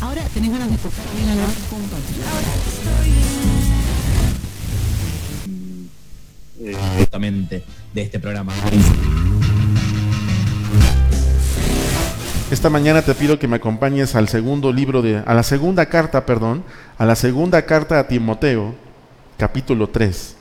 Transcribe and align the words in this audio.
Ahora 0.00 0.22
tenés 0.32 0.50
ganas 0.50 0.70
de 0.70 0.76
tocar 0.78 1.04
bien 1.14 1.28
a 1.28 1.34
la 1.34 1.46
justamente 6.98 7.64
de 7.92 8.02
este 8.02 8.18
programa. 8.18 8.52
Esta 12.50 12.70
mañana 12.70 13.02
te 13.02 13.14
pido 13.14 13.38
que 13.38 13.46
me 13.46 13.56
acompañes 13.56 14.14
al 14.14 14.28
segundo 14.28 14.72
libro 14.72 15.02
de, 15.02 15.22
a 15.24 15.34
la 15.34 15.42
segunda 15.42 15.86
carta, 15.86 16.26
perdón, 16.26 16.64
a 16.98 17.04
la 17.04 17.14
segunda 17.14 17.62
carta 17.62 17.98
a 17.98 18.08
Timoteo, 18.08 18.74
capítulo 19.36 19.88
3. 19.88 20.36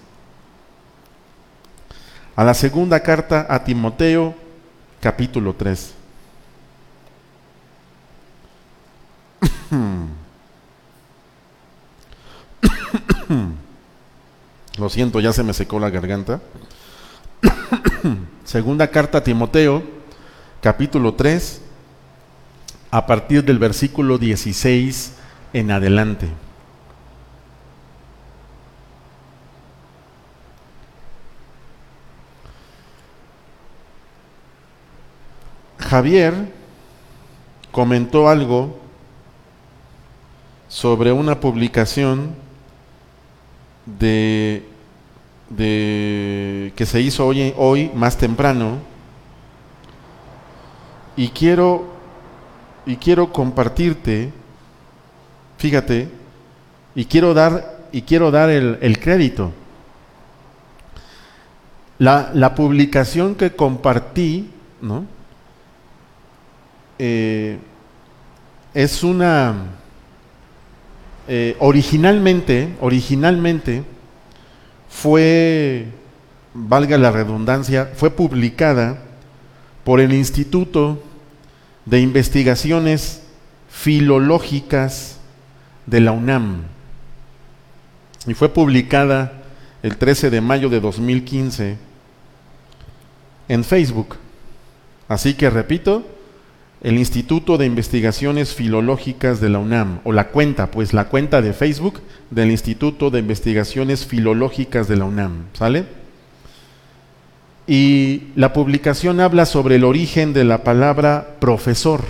A 2.35 2.43
la 2.43 2.53
segunda 2.53 3.01
carta 3.01 3.45
a 3.49 3.63
Timoteo, 3.63 4.33
capítulo 5.01 5.53
3. 5.53 5.98
Lo 14.77 14.89
siento, 14.89 15.19
ya 15.19 15.33
se 15.33 15.43
me 15.43 15.53
secó 15.53 15.79
la 15.79 15.89
garganta. 15.89 16.41
Segunda 18.43 18.87
carta 18.87 19.19
a 19.19 19.23
Timoteo, 19.23 19.83
capítulo 20.61 21.13
3, 21.13 21.61
a 22.91 23.05
partir 23.05 23.43
del 23.43 23.59
versículo 23.59 24.17
16 24.17 25.13
en 25.53 25.71
adelante. 25.71 26.29
Javier 35.77 36.53
comentó 37.71 38.29
algo 38.29 38.79
sobre 40.69 41.11
una 41.11 41.39
publicación 41.39 42.35
de, 43.85 44.63
de 45.49 46.71
que 46.75 46.85
se 46.85 47.01
hizo 47.01 47.25
hoy, 47.25 47.53
hoy 47.57 47.91
más 47.95 48.17
temprano 48.17 48.77
y 51.17 51.29
quiero 51.29 51.85
y 52.85 52.95
quiero 52.97 53.33
compartirte 53.33 54.31
fíjate 55.57 56.07
y 56.93 57.05
quiero 57.05 57.33
dar 57.33 57.79
y 57.91 58.03
quiero 58.03 58.29
dar 58.29 58.51
el, 58.51 58.77
el 58.81 58.99
crédito 58.99 59.51
la, 61.97 62.29
la, 62.33 62.53
publicación 62.55 63.35
que 63.35 63.55
compartí 63.55 64.51
¿no? 64.81 65.05
Eh, 66.99 67.57
es 68.73 69.03
una 69.03 69.78
eh, 71.31 71.55
originalmente, 71.59 72.75
originalmente 72.81 73.83
fue, 74.89 75.85
valga 76.55 76.97
la 76.97 77.11
redundancia, 77.11 77.91
fue 77.93 78.09
publicada 78.09 78.97
por 79.83 79.99
el 79.99 80.11
Instituto 80.11 81.03
de 81.85 82.01
Investigaciones 82.01 83.21
Filológicas 83.69 85.19
de 85.85 85.99
la 85.99 86.13
UNAM 86.13 86.63
y 88.25 88.33
fue 88.33 88.49
publicada 88.49 89.43
el 89.83 89.97
13 89.97 90.31
de 90.31 90.41
mayo 90.41 90.67
de 90.69 90.79
2015 90.79 91.77
en 93.49 93.63
Facebook. 93.63 94.17
Así 95.07 95.35
que 95.35 95.51
repito, 95.51 96.03
el 96.81 96.97
Instituto 96.97 97.57
de 97.57 97.65
Investigaciones 97.65 98.55
Filológicas 98.55 99.41
de 99.41 99.49
la 99.49 99.59
UNAM, 99.59 99.99
o 100.05 100.13
la 100.13 100.29
cuenta, 100.29 100.71
pues 100.71 100.93
la 100.93 101.09
cuenta 101.09 101.41
de 101.41 101.53
Facebook 101.53 101.99
del 102.29 102.51
Instituto 102.51 103.09
de 103.09 103.19
Investigaciones 103.19 104.05
Filológicas 104.05 104.87
de 104.87 104.95
la 104.95 105.05
UNAM, 105.05 105.45
¿sale? 105.53 105.85
Y 107.67 108.29
la 108.35 108.53
publicación 108.53 109.19
habla 109.19 109.45
sobre 109.45 109.75
el 109.75 109.83
origen 109.83 110.33
de 110.33 110.45
la 110.45 110.63
palabra 110.63 111.35
profesor. 111.39 112.03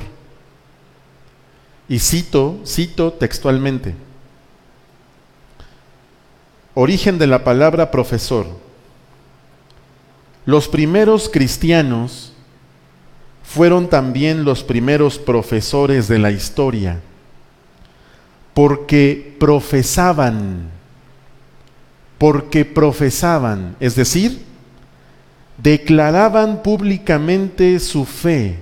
Y 1.89 1.99
cito, 1.99 2.59
cito 2.65 3.13
textualmente. 3.13 3.95
Origen 6.75 7.17
de 7.17 7.27
la 7.27 7.43
palabra 7.43 7.89
profesor. 7.89 8.45
Los 10.45 10.67
primeros 10.67 11.27
cristianos 11.27 12.33
fueron 13.49 13.89
también 13.89 14.45
los 14.45 14.63
primeros 14.63 15.17
profesores 15.17 16.07
de 16.07 16.19
la 16.19 16.29
historia, 16.29 16.99
porque 18.53 19.35
profesaban, 19.39 20.69
porque 22.19 22.63
profesaban, 22.63 23.75
es 23.79 23.95
decir, 23.95 24.43
declaraban 25.57 26.61
públicamente 26.61 27.79
su 27.79 28.05
fe. 28.05 28.57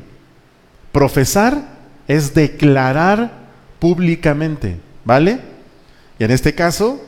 Profesar 0.94 1.68
es 2.08 2.34
declarar 2.34 3.30
públicamente, 3.80 4.80
¿vale? 5.04 5.42
Y 6.18 6.24
en 6.24 6.32
este 6.32 6.56
caso, 6.56 7.04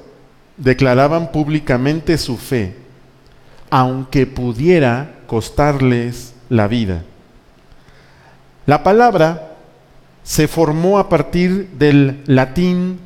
declaraban 0.57 1.31
públicamente 1.31 2.17
su 2.17 2.35
fe, 2.35 2.75
aunque 3.69 4.27
pudiera 4.27 5.15
costarles 5.27 6.33
la 6.49 6.67
vida. 6.67 7.03
La 8.69 8.83
palabra 8.83 9.55
se 10.21 10.47
formó 10.47 10.99
a 10.99 11.09
partir 11.09 11.69
del 11.79 12.21
latín 12.27 12.99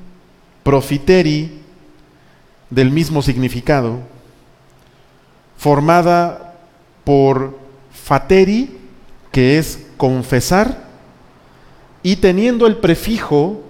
profiteri, 0.61 1.61
del 2.69 2.91
mismo 2.91 3.21
significado, 3.21 3.99
formada 5.57 6.55
por 7.05 7.57
fateri, 7.93 8.77
que 9.31 9.57
es 9.57 9.85
confesar, 9.95 10.83
y 12.01 12.17
teniendo 12.17 12.67
el 12.67 12.75
prefijo 12.75 13.63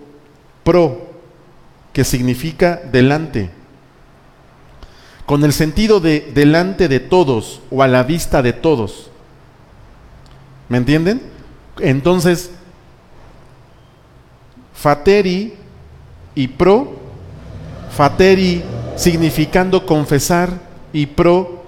pro, 0.64 1.12
que 1.94 2.04
significa 2.04 2.82
delante, 2.92 3.52
con 5.28 5.44
el 5.44 5.54
sentido 5.54 6.00
de 6.00 6.32
delante 6.34 6.88
de 6.88 7.00
todos 7.00 7.62
o 7.70 7.84
a 7.84 7.88
la 7.88 8.02
vista 8.02 8.42
de 8.42 8.54
todos. 8.54 9.12
¿Me 10.70 10.80
entienden? 10.80 11.33
Entonces, 11.80 12.52
fateri 14.74 15.54
y 16.36 16.48
pro, 16.48 16.94
fateri 17.92 18.64
significando 18.96 19.86
confesar 19.86 20.50
y 20.92 21.06
pro 21.06 21.64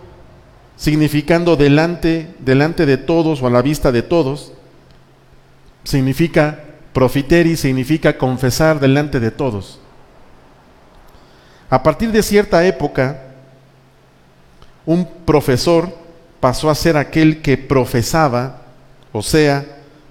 significando 0.75 1.55
delante, 1.55 2.35
delante 2.39 2.85
de 2.85 2.97
todos 2.97 3.41
o 3.41 3.47
a 3.47 3.49
la 3.49 3.61
vista 3.61 3.91
de 3.91 4.01
todos, 4.01 4.51
significa 5.83 6.59
profiteri, 6.93 7.55
significa 7.55 8.17
confesar 8.17 8.79
delante 8.79 9.19
de 9.19 9.31
todos. 9.31 9.79
A 11.69 11.81
partir 11.81 12.11
de 12.11 12.21
cierta 12.21 12.65
época, 12.65 13.21
un 14.85 15.07
profesor 15.25 15.89
pasó 16.39 16.69
a 16.69 16.75
ser 16.75 16.97
aquel 16.97 17.41
que 17.41 17.57
profesaba, 17.57 18.61
o 19.11 19.21
sea, 19.21 19.65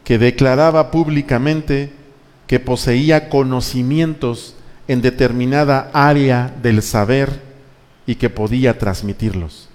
que 0.05 0.19
declaraba 0.19 0.91
públicamente 0.91 1.91
que 2.47 2.61
poseía 2.61 3.29
conocimientos 3.31 4.55
en 4.87 5.01
determinada 5.01 5.91
área 5.95 6.55
del 6.63 6.83
saber 6.83 7.41
y 8.07 8.17
que 8.17 8.29
podía 8.29 8.79
transmitirlos. 8.79 9.71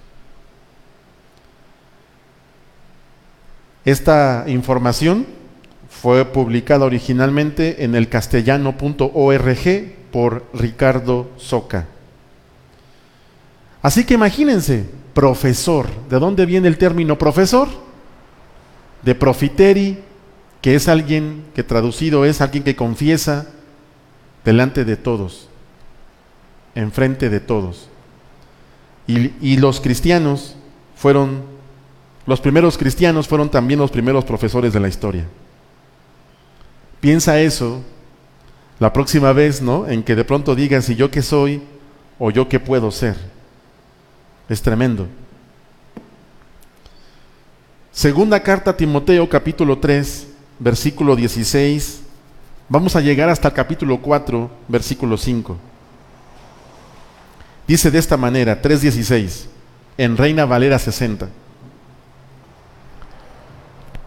Esta 3.84 4.44
información 4.46 5.26
fue 5.88 6.24
publicada 6.24 6.84
originalmente 6.84 7.84
en 7.84 7.96
el 7.96 8.08
castellano.org 8.08 9.92
por 10.12 10.46
Ricardo 10.54 11.30
Soca. 11.38 11.88
Así 13.82 14.04
que 14.04 14.14
imagínense, 14.14 14.84
profesor, 15.14 15.88
¿de 16.08 16.18
dónde 16.18 16.46
viene 16.46 16.68
el 16.68 16.78
término 16.78 17.18
profesor? 17.18 17.68
De 19.02 19.14
profiteri, 19.14 19.98
que 20.60 20.74
es 20.74 20.88
alguien 20.88 21.44
que 21.54 21.62
traducido 21.62 22.24
es 22.24 22.40
alguien 22.40 22.64
que 22.64 22.76
confiesa 22.76 23.48
delante 24.44 24.84
de 24.84 24.96
todos, 24.96 25.48
enfrente 26.74 27.30
de 27.30 27.40
todos. 27.40 27.88
Y, 29.06 29.32
y, 29.40 29.56
los 29.56 29.80
cristianos 29.80 30.56
fueron, 30.94 31.42
los 32.26 32.40
primeros 32.40 32.78
cristianos 32.78 33.26
fueron 33.26 33.50
también 33.50 33.80
los 33.80 33.90
primeros 33.90 34.24
profesores 34.24 34.72
de 34.72 34.80
la 34.80 34.88
historia. 34.88 35.26
Piensa 37.00 37.40
eso 37.40 37.82
la 38.78 38.92
próxima 38.92 39.32
vez, 39.32 39.60
¿no? 39.60 39.88
En 39.88 40.02
que 40.02 40.14
de 40.14 40.24
pronto 40.24 40.54
digas, 40.54 40.84
si 40.84 40.94
yo 40.94 41.10
qué 41.10 41.22
soy 41.22 41.62
o 42.18 42.30
yo 42.30 42.48
qué 42.48 42.60
puedo 42.60 42.90
ser. 42.90 43.16
Es 44.48 44.62
tremendo. 44.62 45.06
Segunda 47.92 48.40
carta 48.40 48.70
a 48.70 48.76
Timoteo 48.76 49.28
capítulo 49.28 49.78
3, 49.78 50.28
versículo 50.60 51.16
16 51.16 52.02
Vamos 52.72 52.94
a 52.94 53.00
llegar 53.00 53.28
hasta 53.28 53.48
el 53.48 53.54
capítulo 53.54 54.00
4, 54.00 54.48
versículo 54.68 55.16
5. 55.16 55.56
Dice 57.66 57.90
de 57.90 57.98
esta 57.98 58.16
manera, 58.16 58.62
3.16, 58.62 59.46
en 59.98 60.16
Reina 60.16 60.44
Valera 60.44 60.78
60. 60.78 61.28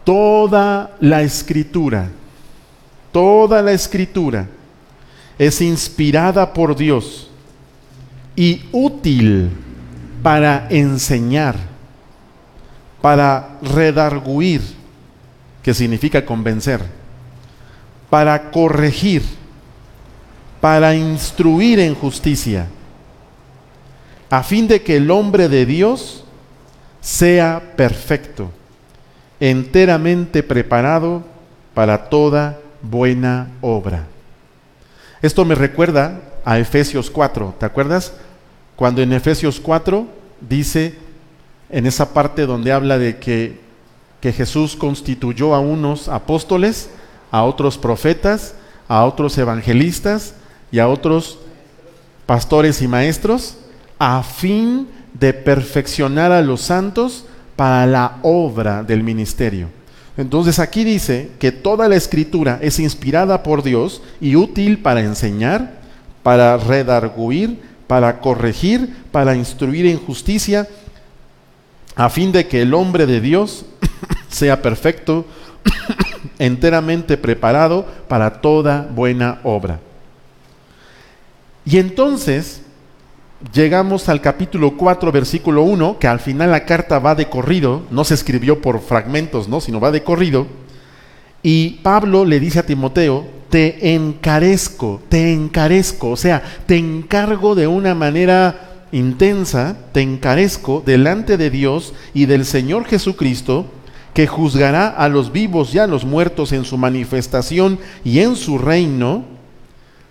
Toda 0.02 0.96
la 0.98 1.20
escritura, 1.20 2.08
toda 3.12 3.60
la 3.60 3.72
escritura 3.72 4.46
es 5.38 5.60
inspirada 5.60 6.50
por 6.54 6.74
Dios 6.74 7.28
y 8.34 8.62
útil 8.72 9.50
para 10.22 10.68
enseñar, 10.70 11.56
para 13.02 13.58
redarguir, 13.60 14.62
que 15.64 15.74
significa 15.74 16.24
convencer, 16.24 16.80
para 18.10 18.52
corregir, 18.52 19.24
para 20.60 20.94
instruir 20.94 21.80
en 21.80 21.94
justicia, 21.94 22.68
a 24.30 24.42
fin 24.42 24.68
de 24.68 24.82
que 24.82 24.98
el 24.98 25.10
hombre 25.10 25.48
de 25.48 25.66
Dios 25.66 26.24
sea 27.00 27.72
perfecto, 27.76 28.50
enteramente 29.40 30.42
preparado 30.42 31.24
para 31.72 32.08
toda 32.10 32.60
buena 32.82 33.48
obra. 33.62 34.04
Esto 35.22 35.46
me 35.46 35.54
recuerda 35.54 36.20
a 36.44 36.58
Efesios 36.58 37.10
4, 37.10 37.56
¿te 37.58 37.64
acuerdas? 37.64 38.12
Cuando 38.76 39.00
en 39.00 39.14
Efesios 39.14 39.60
4 39.60 40.06
dice, 40.40 40.94
en 41.70 41.86
esa 41.86 42.12
parte 42.12 42.44
donde 42.44 42.70
habla 42.72 42.98
de 42.98 43.16
que, 43.16 43.63
que 44.24 44.32
Jesús 44.32 44.74
constituyó 44.74 45.54
a 45.54 45.60
unos 45.60 46.08
apóstoles, 46.08 46.88
a 47.30 47.42
otros 47.42 47.76
profetas, 47.76 48.54
a 48.88 49.04
otros 49.04 49.36
evangelistas 49.36 50.32
y 50.72 50.78
a 50.78 50.88
otros 50.88 51.38
pastores 52.24 52.80
y 52.80 52.88
maestros, 52.88 53.58
a 53.98 54.22
fin 54.22 54.88
de 55.12 55.34
perfeccionar 55.34 56.32
a 56.32 56.40
los 56.40 56.62
santos 56.62 57.26
para 57.54 57.86
la 57.86 58.16
obra 58.22 58.82
del 58.82 59.02
ministerio. 59.02 59.68
Entonces 60.16 60.58
aquí 60.58 60.84
dice 60.84 61.32
que 61.38 61.52
toda 61.52 61.86
la 61.86 61.96
escritura 61.96 62.58
es 62.62 62.78
inspirada 62.78 63.42
por 63.42 63.62
Dios 63.62 64.00
y 64.22 64.36
útil 64.36 64.78
para 64.78 65.02
enseñar, 65.02 65.82
para 66.22 66.56
redarguir, 66.56 67.60
para 67.86 68.20
corregir, 68.20 69.04
para 69.12 69.36
instruir 69.36 69.84
en 69.84 69.98
justicia, 69.98 70.66
a 71.94 72.08
fin 72.08 72.32
de 72.32 72.48
que 72.48 72.62
el 72.62 72.72
hombre 72.72 73.04
de 73.04 73.20
Dios 73.20 73.66
sea 74.34 74.60
perfecto, 74.60 75.24
enteramente 76.38 77.16
preparado 77.16 77.86
para 78.08 78.40
toda 78.40 78.88
buena 78.94 79.40
obra. 79.44 79.80
Y 81.64 81.78
entonces 81.78 82.62
llegamos 83.52 84.08
al 84.08 84.20
capítulo 84.20 84.76
4, 84.76 85.12
versículo 85.12 85.62
1, 85.62 85.98
que 85.98 86.08
al 86.08 86.20
final 86.20 86.50
la 86.50 86.64
carta 86.64 86.98
va 86.98 87.14
de 87.14 87.28
corrido, 87.28 87.82
no 87.90 88.04
se 88.04 88.14
escribió 88.14 88.60
por 88.60 88.80
fragmentos, 88.80 89.48
¿no? 89.48 89.60
sino 89.60 89.80
va 89.80 89.90
de 89.90 90.02
corrido. 90.02 90.46
Y 91.42 91.80
Pablo 91.82 92.24
le 92.24 92.40
dice 92.40 92.58
a 92.58 92.66
Timoteo, 92.66 93.26
te 93.50 93.94
encarezco, 93.94 95.00
te 95.08 95.32
encarezco, 95.32 96.10
o 96.10 96.16
sea, 96.16 96.42
te 96.66 96.76
encargo 96.76 97.54
de 97.54 97.66
una 97.66 97.94
manera 97.94 98.86
intensa, 98.92 99.76
te 99.92 100.00
encarezco 100.00 100.82
delante 100.84 101.36
de 101.36 101.50
Dios 101.50 101.94
y 102.14 102.26
del 102.26 102.46
Señor 102.46 102.84
Jesucristo, 102.86 103.66
que 104.14 104.26
juzgará 104.26 104.88
a 104.88 105.08
los 105.08 105.32
vivos 105.32 105.74
y 105.74 105.78
a 105.78 105.86
los 105.86 106.04
muertos 106.04 106.52
en 106.52 106.64
su 106.64 106.78
manifestación 106.78 107.78
y 108.04 108.20
en 108.20 108.36
su 108.36 108.58
reino, 108.58 109.24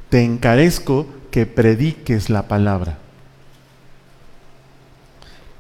te 0.09 0.23
encarezco 0.23 1.07
que 1.31 1.45
prediques 1.45 2.29
la 2.29 2.47
palabra 2.47 2.99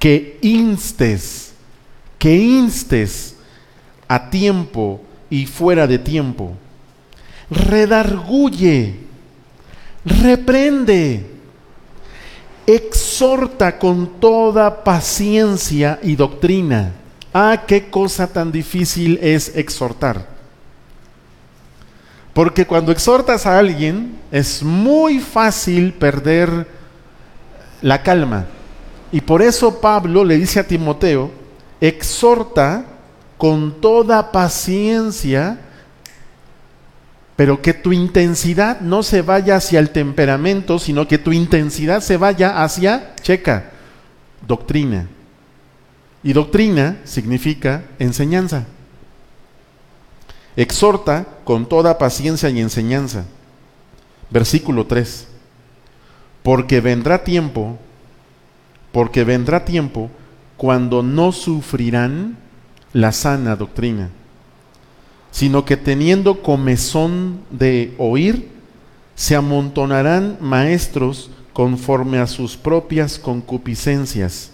que 0.03 0.37
instes, 0.41 1.53
que 2.19 2.35
instes 2.35 3.37
a 4.09 4.29
tiempo 4.29 4.99
y 5.29 5.45
fuera 5.45 5.87
de 5.87 5.97
tiempo. 5.97 6.51
Redarguye, 7.49 8.95
reprende, 10.03 11.25
exhorta 12.67 13.79
con 13.79 14.19
toda 14.19 14.83
paciencia 14.83 16.01
y 16.03 16.17
doctrina. 16.17 16.91
Ah, 17.33 17.63
qué 17.67 17.89
cosa 17.89 18.27
tan 18.27 18.51
difícil 18.51 19.17
es 19.21 19.55
exhortar. 19.55 20.27
Porque 22.33 22.65
cuando 22.65 22.91
exhortas 22.91 23.45
a 23.45 23.57
alguien 23.57 24.19
es 24.31 24.61
muy 24.61 25.19
fácil 25.19 25.93
perder 25.93 26.67
la 27.81 28.01
calma. 28.03 28.45
Y 29.11 29.21
por 29.21 29.41
eso 29.41 29.79
Pablo 29.79 30.23
le 30.23 30.37
dice 30.37 30.59
a 30.59 30.67
Timoteo, 30.67 31.31
exhorta 31.81 32.85
con 33.37 33.81
toda 33.81 34.31
paciencia, 34.31 35.59
pero 37.35 37.61
que 37.61 37.73
tu 37.73 37.93
intensidad 37.93 38.79
no 38.81 39.03
se 39.03 39.21
vaya 39.21 39.55
hacia 39.55 39.79
el 39.79 39.89
temperamento, 39.89 40.79
sino 40.79 41.07
que 41.07 41.17
tu 41.17 41.31
intensidad 41.31 42.01
se 42.01 42.17
vaya 42.17 42.63
hacia, 42.63 43.15
checa, 43.21 43.71
doctrina. 44.47 45.07
Y 46.23 46.33
doctrina 46.33 46.97
significa 47.03 47.83
enseñanza. 47.99 48.65
Exhorta 50.55 51.25
con 51.43 51.67
toda 51.67 51.97
paciencia 51.97 52.49
y 52.49 52.59
enseñanza. 52.59 53.25
Versículo 54.29 54.85
3. 54.85 55.27
Porque 56.43 56.79
vendrá 56.81 57.23
tiempo 57.23 57.77
porque 58.93 59.23
vendrá 59.23 59.65
tiempo 59.65 60.09
cuando 60.55 61.03
no 61.03 61.33
sufrirán 61.33 62.37
la 62.93 63.11
sana 63.11 63.55
doctrina, 63.57 64.11
sino 65.31 65.65
que 65.65 65.75
teniendo 65.75 66.43
comezón 66.43 67.41
de 67.49 67.95
oír, 67.97 68.49
se 69.15 69.35
amontonarán 69.35 70.37
maestros 70.39 71.31
conforme 71.53 72.19
a 72.19 72.27
sus 72.27 72.55
propias 72.55 73.17
concupiscencias 73.19 74.51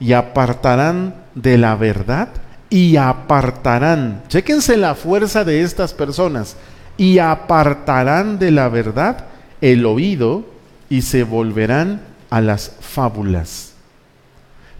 y 0.00 0.12
apartarán 0.12 1.14
de 1.34 1.58
la 1.58 1.74
verdad 1.76 2.28
y 2.70 2.96
apartarán, 2.96 4.22
chéquense 4.28 4.76
la 4.76 4.94
fuerza 4.94 5.44
de 5.44 5.62
estas 5.62 5.94
personas, 5.94 6.56
y 6.96 7.18
apartarán 7.18 8.38
de 8.38 8.50
la 8.50 8.68
verdad 8.68 9.26
el 9.60 9.86
oído 9.86 10.44
y 10.90 11.02
se 11.02 11.22
volverán 11.22 12.00
a 12.28 12.40
las 12.40 12.72
fábulas. 12.80 13.72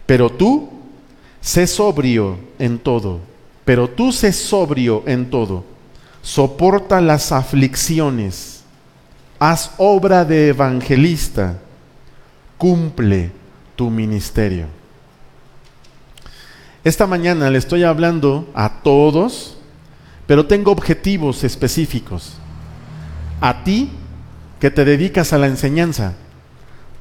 Pero 0.05 0.29
tú, 0.29 0.69
sé 1.41 1.65
sobrio 1.65 2.37
en 2.59 2.79
todo, 2.79 3.19
pero 3.65 3.89
tú 3.89 4.11
sé 4.11 4.33
sobrio 4.33 5.03
en 5.07 5.29
todo, 5.29 5.63
soporta 6.21 7.01
las 7.01 7.31
aflicciones, 7.31 8.63
haz 9.39 9.71
obra 9.77 10.25
de 10.25 10.49
evangelista, 10.49 11.57
cumple 12.57 13.31
tu 13.75 13.89
ministerio. 13.89 14.78
Esta 16.83 17.07
mañana 17.07 17.49
le 17.49 17.57
estoy 17.57 17.83
hablando 17.83 18.49
a 18.53 18.81
todos, 18.81 19.57
pero 20.27 20.45
tengo 20.45 20.71
objetivos 20.71 21.43
específicos. 21.43 22.33
A 23.41 23.63
ti 23.63 23.89
que 24.59 24.71
te 24.71 24.85
dedicas 24.85 25.33
a 25.33 25.37
la 25.37 25.47
enseñanza, 25.47 26.13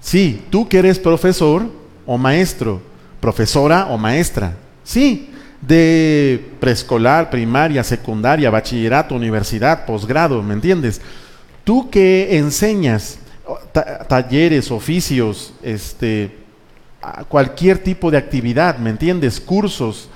Sí, 0.00 0.44
tú 0.50 0.68
que 0.68 0.78
eres 0.78 0.98
profesor 0.98 1.66
o 2.06 2.16
maestro, 2.18 2.80
profesora 3.20 3.86
o 3.86 3.98
maestra. 3.98 4.56
Sí, 4.84 5.30
de 5.60 6.52
preescolar, 6.60 7.30
primaria, 7.30 7.82
secundaria, 7.82 8.50
bachillerato, 8.50 9.14
universidad, 9.14 9.84
posgrado, 9.84 10.42
¿me 10.42 10.54
entiendes? 10.54 11.00
Tú 11.64 11.90
que 11.90 12.38
enseñas 12.38 13.18
talleres, 14.08 14.70
oficios, 14.70 15.52
este, 15.62 16.36
cualquier 17.28 17.78
tipo 17.78 18.10
de 18.10 18.18
actividad, 18.18 18.78
¿me 18.78 18.90
entiendes? 18.90 19.40
Cursos, 19.40 20.08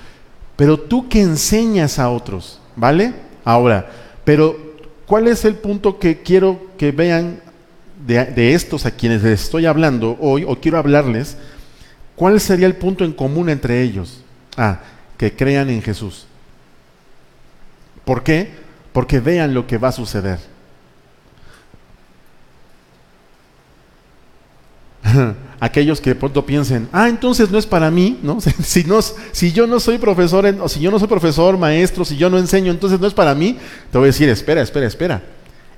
pero 0.55 0.79
tú 0.79 1.07
que 1.07 1.21
enseñas 1.21 1.99
a 1.99 2.09
otros, 2.09 2.59
¿vale? 2.75 3.13
Ahora, 3.43 3.89
pero 4.23 4.57
¿cuál 5.05 5.27
es 5.27 5.45
el 5.45 5.55
punto 5.55 5.99
que 5.99 6.21
quiero 6.21 6.59
que 6.77 6.91
vean 6.91 7.41
de, 8.05 8.53
estos 8.53 8.85
a 8.85 8.91
quienes 8.91 9.23
les 9.23 9.43
estoy 9.43 9.65
hablando 9.65 10.17
hoy, 10.19 10.43
o 10.47 10.59
quiero 10.59 10.77
hablarles, 10.77 11.37
¿cuál 12.15 12.39
sería 12.39 12.67
el 12.67 12.75
punto 12.75 13.05
en 13.05 13.13
común 13.13 13.49
entre 13.49 13.81
ellos? 13.81 14.21
Ah, 14.57 14.79
que 15.17 15.33
crean 15.33 15.69
en 15.69 15.81
Jesús. 15.81 16.25
¿Por 18.03 18.23
qué? 18.23 18.51
Porque 18.91 19.19
vean 19.19 19.53
lo 19.53 19.65
que 19.65 19.77
va 19.77 19.87
a 19.87 19.93
suceder. 19.93 20.39
Aquellos 25.59 26.01
que 26.01 26.11
de 26.11 26.15
pronto 26.15 26.45
piensen, 26.45 26.89
ah, 26.91 27.07
entonces 27.07 27.49
no 27.49 27.57
es 27.57 27.65
para 27.65 27.89
mí, 27.89 28.19
¿no? 28.21 28.39
Si, 28.63 28.83
no, 28.83 29.01
si 29.01 29.51
yo 29.51 29.67
no 29.67 29.79
soy 29.79 29.97
profesor, 29.97 30.45
o 30.61 30.67
si 30.67 30.79
yo 30.79 30.91
no 30.91 30.99
soy 30.99 31.07
profesor, 31.07 31.57
maestro, 31.57 32.03
si 32.03 32.17
yo 32.17 32.29
no 32.29 32.37
enseño, 32.37 32.71
entonces 32.71 32.99
no 32.99 33.07
es 33.07 33.13
para 33.13 33.33
mí, 33.35 33.57
te 33.91 33.97
voy 33.97 34.05
a 34.05 34.07
decir, 34.07 34.29
espera, 34.29 34.61
espera, 34.61 34.87
espera. 34.87 35.23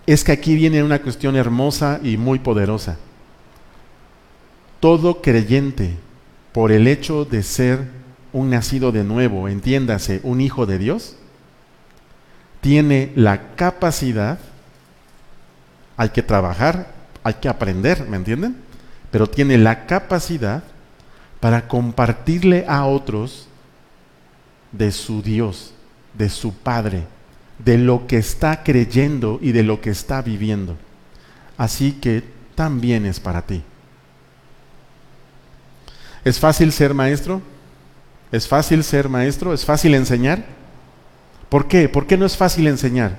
es 0.06 0.24
que 0.24 0.32
aquí 0.32 0.56
viene 0.56 0.84
una 0.84 1.02
cuestión 1.02 1.36
hermosa 1.36 2.00
y 2.04 2.18
muy 2.18 2.40
poderosa. 2.40 2.98
Todo 4.80 5.22
creyente, 5.22 5.96
por 6.52 6.72
el 6.72 6.88
hecho 6.88 7.26
de 7.26 7.44
ser 7.44 7.80
un 8.34 8.50
nacido 8.50 8.92
de 8.92 9.04
nuevo, 9.04 9.48
entiéndase, 9.48 10.20
un 10.24 10.42
hijo 10.42 10.66
de 10.66 10.78
Dios, 10.78 11.16
tiene 12.62 13.12
la 13.16 13.56
capacidad, 13.56 14.40
hay 15.98 16.10
que 16.10 16.24
trabajar, 16.24 16.92
hay 17.24 17.36
que 17.36 17.48
aprender, 17.48 18.08
¿me 18.10 18.18
entienden? 18.18 18.65
Pero 19.16 19.28
tiene 19.28 19.58
la 19.58 19.86
capacidad 19.86 20.62
para 21.40 21.70
compartirle 21.70 22.66
a 22.68 22.84
otros 22.86 23.48
de 24.74 24.92
su 24.92 25.22
Dios, 25.22 25.74
de 26.16 26.28
su 26.28 26.54
Padre, 26.54 27.06
de 27.58 27.78
lo 27.78 28.08
que 28.08 28.18
está 28.18 28.62
creyendo 28.62 29.40
y 29.42 29.54
de 29.54 29.64
lo 29.64 29.80
que 29.80 29.90
está 29.90 30.22
viviendo. 30.22 30.76
Así 31.56 31.94
que 31.94 32.26
también 32.56 33.06
es 33.06 33.22
para 33.22 33.44
ti. 33.44 33.64
¿Es 36.26 36.38
fácil 36.38 36.74
ser 36.74 36.94
maestro? 36.94 37.42
¿Es 38.34 38.50
fácil 38.50 38.84
ser 38.84 39.08
maestro? 39.08 39.54
¿Es 39.54 39.64
fácil 39.64 39.96
enseñar? 39.96 40.44
¿Por 41.48 41.70
qué? 41.70 41.88
¿Por 41.88 42.06
qué 42.06 42.18
no 42.18 42.26
es 42.26 42.36
fácil 42.36 42.68
enseñar? 42.68 43.16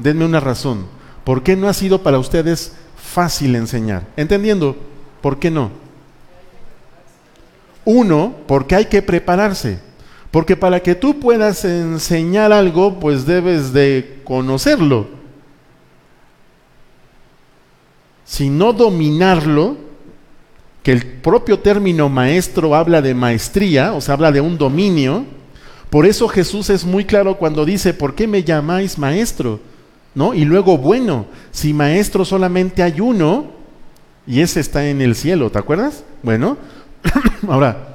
Denme 0.00 0.24
una 0.24 0.40
razón. 0.40 0.88
¿Por 1.22 1.44
qué 1.44 1.54
no 1.54 1.68
ha 1.68 1.74
sido 1.74 2.02
para 2.02 2.18
ustedes 2.18 2.72
fácil 3.04 3.54
enseñar? 3.54 4.06
Entendiendo, 4.16 4.76
¿por 5.20 5.38
qué 5.38 5.50
no? 5.50 5.70
Uno, 7.84 8.34
porque 8.46 8.74
hay 8.74 8.86
que 8.86 9.02
prepararse. 9.02 9.78
Porque 10.30 10.56
para 10.56 10.80
que 10.80 10.94
tú 10.94 11.20
puedas 11.20 11.64
enseñar 11.64 12.52
algo, 12.52 12.98
pues 12.98 13.24
debes 13.24 13.72
de 13.72 14.20
conocerlo. 14.24 15.06
Si 18.24 18.48
no 18.48 18.72
dominarlo, 18.72 19.76
que 20.82 20.92
el 20.92 21.06
propio 21.06 21.60
término 21.60 22.08
maestro 22.08 22.74
habla 22.74 23.00
de 23.00 23.14
maestría, 23.14 23.92
o 23.92 24.00
sea, 24.00 24.14
habla 24.14 24.32
de 24.32 24.40
un 24.40 24.58
dominio, 24.58 25.24
por 25.88 26.06
eso 26.06 26.26
Jesús 26.26 26.70
es 26.70 26.84
muy 26.84 27.04
claro 27.04 27.36
cuando 27.36 27.64
dice, 27.64 27.94
¿por 27.94 28.14
qué 28.14 28.26
me 28.26 28.42
llamáis 28.42 28.98
maestro? 28.98 29.60
¿No? 30.14 30.34
Y 30.34 30.44
luego, 30.44 30.78
bueno, 30.78 31.26
si 31.50 31.72
maestro 31.72 32.24
solamente 32.24 32.82
hay 32.82 33.00
uno, 33.00 33.46
y 34.26 34.40
ese 34.40 34.60
está 34.60 34.86
en 34.86 35.00
el 35.00 35.14
cielo, 35.16 35.50
¿te 35.50 35.58
acuerdas? 35.58 36.04
Bueno, 36.22 36.56
ahora, 37.48 37.94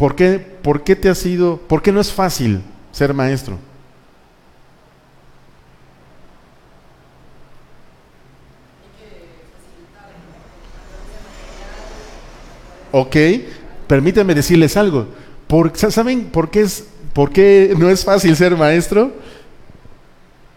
¿Por 0.00 0.14
qué, 0.14 0.38
¿Por 0.38 0.82
qué 0.82 0.96
te 0.96 1.10
ha 1.10 1.14
sido, 1.14 1.58
por 1.58 1.82
qué 1.82 1.92
no 1.92 2.00
es 2.00 2.10
fácil 2.10 2.62
ser 2.90 3.12
maestro? 3.12 3.58
Ok, 12.92 13.14
permítanme 13.86 14.34
decirles 14.34 14.74
algo. 14.78 15.06
Por, 15.46 15.76
¿Saben 15.76 16.30
por 16.30 16.50
qué, 16.50 16.62
es, 16.62 16.86
por 17.12 17.30
qué 17.30 17.74
no 17.76 17.90
es 17.90 18.02
fácil 18.02 18.34
ser 18.36 18.56
maestro? 18.56 19.12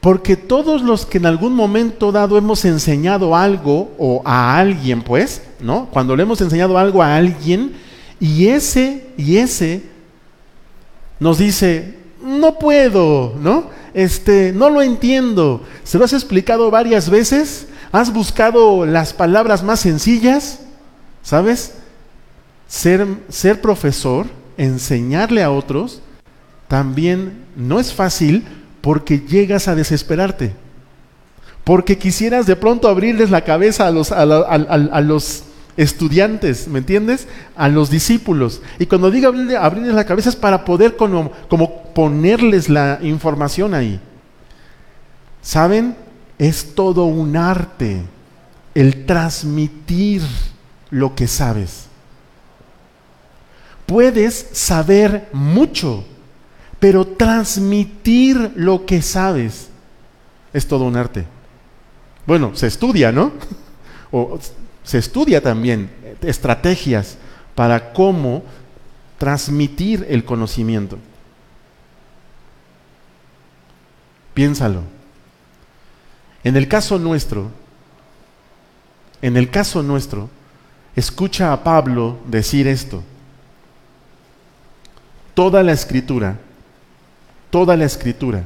Porque 0.03 0.35
todos 0.35 0.81
los 0.81 1.05
que 1.05 1.17
en 1.17 1.25
algún 1.25 1.53
momento 1.53 2.11
dado 2.11 2.37
hemos 2.37 2.65
enseñado 2.65 3.37
algo 3.37 3.93
o 3.97 4.21
a 4.25 4.57
alguien, 4.57 5.01
pues, 5.01 5.41
¿no? 5.61 5.85
Cuando 5.91 6.13
le 6.13 6.23
hemos 6.23 6.41
enseñado 6.41 6.77
algo 6.77 7.01
a 7.01 7.15
alguien, 7.15 7.71
y 8.19 8.47
ese, 8.47 9.07
y 9.15 9.37
ese 9.37 9.81
nos 11.21 11.37
dice, 11.37 11.99
no 12.21 12.59
puedo, 12.59 13.35
¿no? 13.39 13.69
Este, 13.93 14.51
no 14.51 14.69
lo 14.69 14.81
entiendo. 14.81 15.61
¿Se 15.85 15.97
lo 15.97 16.03
has 16.03 16.11
explicado 16.11 16.69
varias 16.69 17.09
veces? 17.09 17.67
¿Has 17.93 18.11
buscado 18.11 18.85
las 18.85 19.13
palabras 19.13 19.63
más 19.63 19.79
sencillas? 19.79 20.59
¿Sabes? 21.21 21.75
Ser, 22.67 23.07
ser 23.29 23.61
profesor, 23.61 24.25
enseñarle 24.57 25.43
a 25.43 25.49
otros, 25.49 26.01
también 26.67 27.45
no 27.55 27.79
es 27.79 27.93
fácil 27.93 28.43
porque 28.83 29.21
llegas 29.21 29.69
a 29.69 29.75
desesperarte. 29.75 30.53
Porque 31.63 31.97
quisieras 31.97 32.45
de 32.45 32.57
pronto 32.57 32.89
abrirles 32.89 33.31
la 33.31 33.45
cabeza 33.45 33.87
a 33.87 33.91
los, 33.91 34.11
a 34.11 35.01
los 35.01 35.45
estudiantes, 35.77 36.67
¿me 36.67 36.79
entiendes? 36.79 37.29
A 37.55 37.69
los 37.69 37.89
discípulos. 37.89 38.61
Y 38.79 38.85
cuando 38.85 39.09
digo 39.09 39.29
abrirles 39.29 39.95
la 39.95 40.05
cabeza 40.05 40.27
es 40.27 40.35
para 40.35 40.65
poder 40.65 40.97
como, 40.97 41.31
como 41.47 41.93
ponerles 41.93 42.67
la 42.67 42.99
información 43.01 43.73
ahí. 43.73 44.01
¿Saben? 45.41 45.95
Es 46.37 46.75
todo 46.75 47.05
un 47.05 47.37
arte 47.37 48.01
el 48.75 49.05
transmitir 49.05 50.23
lo 50.89 51.15
que 51.15 51.27
sabes. 51.29 51.85
Puedes 53.85 54.49
saber 54.51 55.29
mucho, 55.31 56.03
pero 56.83 57.07
transmitir 57.07 58.51
lo 58.57 58.85
que 58.85 59.01
sabes 59.01 59.69
es 60.51 60.67
todo 60.67 60.83
un 60.83 60.97
arte. 60.97 61.23
Bueno, 62.25 62.57
se 62.57 62.67
estudia, 62.67 63.09
¿no? 63.09 63.31
O 64.11 64.37
se 64.83 64.97
estudia 64.97 65.41
también 65.41 65.89
estrategias 66.21 67.17
para 67.55 67.93
cómo 67.93 68.43
transmitir 69.17 70.05
el 70.09 70.25
conocimiento. 70.25 70.97
Piénsalo. 74.33 74.81
En 76.43 76.57
el 76.57 76.67
caso 76.67 76.99
nuestro, 76.99 77.49
en 79.21 79.37
el 79.37 79.49
caso 79.49 79.81
nuestro, 79.83 80.29
escucha 80.97 81.53
a 81.53 81.63
Pablo 81.63 82.17
decir 82.27 82.67
esto. 82.67 83.01
Toda 85.33 85.63
la 85.63 85.71
escritura, 85.71 86.39
toda 87.53 87.77
la 87.77 87.85
escritura. 87.85 88.45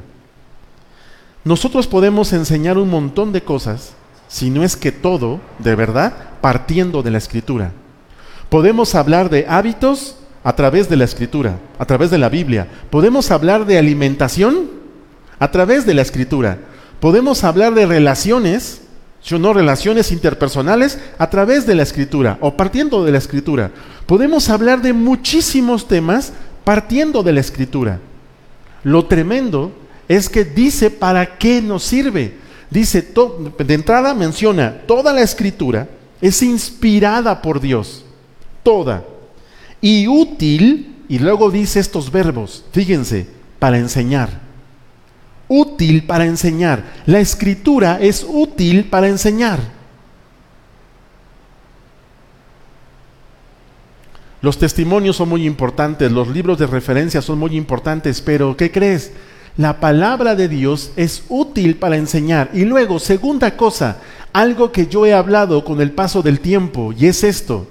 Nosotros 1.42 1.86
podemos 1.86 2.34
enseñar 2.34 2.76
un 2.76 2.90
montón 2.90 3.32
de 3.32 3.40
cosas, 3.40 3.94
si 4.28 4.50
no 4.50 4.62
es 4.62 4.76
que 4.76 4.92
todo, 4.92 5.40
de 5.60 5.74
verdad, 5.74 6.12
partiendo 6.42 7.02
de 7.02 7.10
la 7.10 7.16
escritura. 7.16 7.72
Podemos 8.50 8.94
hablar 8.94 9.30
de 9.30 9.46
hábitos 9.48 10.16
a 10.44 10.54
través 10.54 10.90
de 10.90 10.96
la 10.96 11.04
escritura, 11.04 11.58
a 11.78 11.86
través 11.86 12.10
de 12.10 12.18
la 12.18 12.28
Biblia. 12.28 12.68
Podemos 12.90 13.30
hablar 13.30 13.64
de 13.64 13.78
alimentación 13.78 14.68
a 15.38 15.50
través 15.50 15.86
de 15.86 15.94
la 15.94 16.02
escritura. 16.02 16.58
Podemos 17.00 17.44
hablar 17.44 17.72
de 17.72 17.86
relaciones, 17.86 18.82
no 19.30 19.54
relaciones 19.54 20.12
interpersonales, 20.12 20.98
a 21.16 21.30
través 21.30 21.66
de 21.66 21.76
la 21.76 21.82
escritura 21.82 22.36
o 22.42 22.58
partiendo 22.58 23.06
de 23.06 23.12
la 23.12 23.18
escritura. 23.18 23.70
Podemos 24.04 24.50
hablar 24.50 24.82
de 24.82 24.92
muchísimos 24.92 25.88
temas 25.88 26.34
partiendo 26.62 27.22
de 27.22 27.32
la 27.32 27.40
escritura. 27.40 28.00
Lo 28.84 29.06
tremendo 29.06 29.72
es 30.08 30.28
que 30.28 30.44
dice 30.44 30.90
para 30.90 31.38
qué 31.38 31.60
nos 31.60 31.84
sirve. 31.84 32.38
Dice, 32.70 33.02
de 33.02 33.74
entrada 33.74 34.14
menciona 34.14 34.82
toda 34.86 35.12
la 35.12 35.22
escritura 35.22 35.88
es 36.20 36.42
inspirada 36.42 37.40
por 37.42 37.60
Dios, 37.60 38.04
toda, 38.62 39.04
y 39.80 40.08
útil, 40.08 40.96
y 41.08 41.18
luego 41.18 41.50
dice 41.50 41.80
estos 41.80 42.10
verbos, 42.10 42.64
fíjense, 42.72 43.26
para 43.58 43.78
enseñar. 43.78 44.48
Útil 45.48 46.04
para 46.04 46.26
enseñar. 46.26 46.84
La 47.06 47.20
escritura 47.20 47.98
es 48.00 48.26
útil 48.28 48.84
para 48.84 49.08
enseñar. 49.08 49.77
Los 54.40 54.58
testimonios 54.58 55.16
son 55.16 55.28
muy 55.28 55.46
importantes, 55.46 56.12
los 56.12 56.28
libros 56.28 56.58
de 56.58 56.66
referencia 56.66 57.20
son 57.20 57.38
muy 57.38 57.56
importantes, 57.56 58.20
pero 58.20 58.56
¿qué 58.56 58.70
crees? 58.70 59.12
La 59.56 59.80
palabra 59.80 60.36
de 60.36 60.48
Dios 60.48 60.92
es 60.94 61.24
útil 61.28 61.74
para 61.76 61.96
enseñar. 61.96 62.50
Y 62.52 62.64
luego, 62.64 63.00
segunda 63.00 63.56
cosa, 63.56 63.98
algo 64.32 64.70
que 64.70 64.86
yo 64.86 65.04
he 65.04 65.12
hablado 65.12 65.64
con 65.64 65.80
el 65.80 65.90
paso 65.90 66.22
del 66.22 66.38
tiempo, 66.38 66.92
y 66.96 67.06
es 67.06 67.24
esto. 67.24 67.66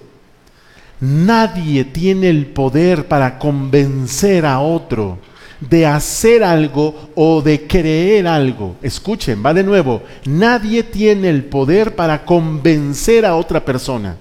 Nadie 1.00 1.86
tiene 1.86 2.30
el 2.30 2.48
poder 2.48 3.08
para 3.08 3.40
convencer 3.40 4.46
a 4.46 4.60
otro 4.60 5.20
de 5.62 5.86
hacer 5.86 6.44
algo 6.44 7.12
o 7.16 7.42
de 7.42 7.66
creer 7.66 8.28
algo. 8.28 8.76
Escuchen, 8.82 9.44
va 9.46 9.54
de 9.54 9.64
nuevo. 9.64 10.04
Nadie 10.26 10.84
tiene 10.84 11.30
el 11.30 11.46
poder 11.46 11.96
para 11.96 12.26
convencer 12.26 13.26
a 13.26 13.36
otra 13.36 13.64
persona. 13.64 14.18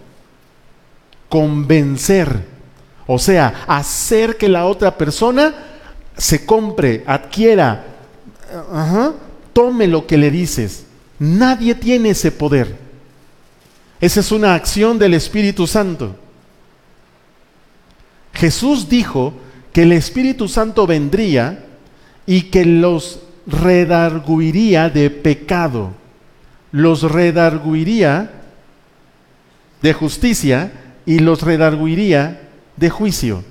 Convencer. 1.29 2.47
O 3.07 3.19
sea, 3.19 3.65
hacer 3.67 4.37
que 4.37 4.49
la 4.49 4.67
otra 4.67 4.97
persona 4.97 5.55
se 6.17 6.45
compre, 6.45 7.05
adquiera, 7.07 7.85
tome 9.53 9.87
lo 9.87 10.07
que 10.07 10.17
le 10.17 10.31
dices. 10.31 10.87
Nadie 11.19 11.75
tiene 11.75 12.11
ese 12.11 12.33
poder. 12.33 12.77
Esa 14.01 14.21
es 14.21 14.33
una 14.33 14.55
acción 14.55 14.99
del 14.99 15.15
Espíritu 15.15 15.67
Santo. 15.67 16.17
Jesús 18.35 18.89
dijo 18.89 19.33
que 19.73 19.83
el 19.83 19.93
Espíritu 19.93 20.49
Santo 20.49 20.87
vendría 20.87 21.65
y 22.27 22.43
que 22.43 22.65
los 22.65 23.21
redarguiría 23.47 24.91
de 24.91 25.11
pecado. 25.11 25.93
los 26.73 27.03
redarguiría 27.03 28.31
de 29.81 29.93
justicia 29.95 30.73
y 31.07 31.21
los 31.21 31.43
redarguiría 31.43 32.51
de 32.77 32.91
juicio. 32.91 33.45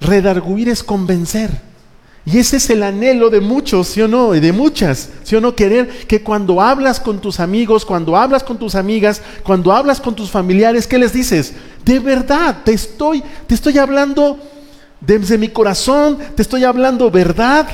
Redarguir 0.00 0.68
es 0.68 0.84
convencer. 0.84 1.66
Y 2.30 2.38
ese 2.38 2.58
es 2.58 2.68
el 2.68 2.82
anhelo 2.82 3.30
de 3.30 3.40
muchos, 3.40 3.88
¿sí 3.88 4.02
o 4.02 4.08
no? 4.08 4.34
Y 4.34 4.40
de 4.40 4.52
muchas, 4.52 5.08
¿sí 5.24 5.34
o 5.34 5.40
no? 5.40 5.54
Querer 5.54 5.88
que 6.06 6.22
cuando 6.22 6.60
hablas 6.60 7.00
con 7.00 7.20
tus 7.20 7.40
amigos, 7.40 7.86
cuando 7.86 8.14
hablas 8.16 8.44
con 8.44 8.58
tus 8.58 8.74
amigas, 8.74 9.22
cuando 9.42 9.72
hablas 9.72 9.98
con 9.98 10.14
tus 10.14 10.30
familiares, 10.30 10.86
¿qué 10.86 10.98
les 10.98 11.14
dices? 11.14 11.54
De 11.86 11.98
verdad, 11.98 12.58
te 12.64 12.74
estoy, 12.74 13.22
te 13.46 13.54
estoy 13.54 13.78
hablando 13.78 14.38
desde 15.00 15.38
mi 15.38 15.48
corazón, 15.48 16.18
te 16.34 16.42
estoy 16.42 16.64
hablando 16.64 17.10
verdad. 17.10 17.66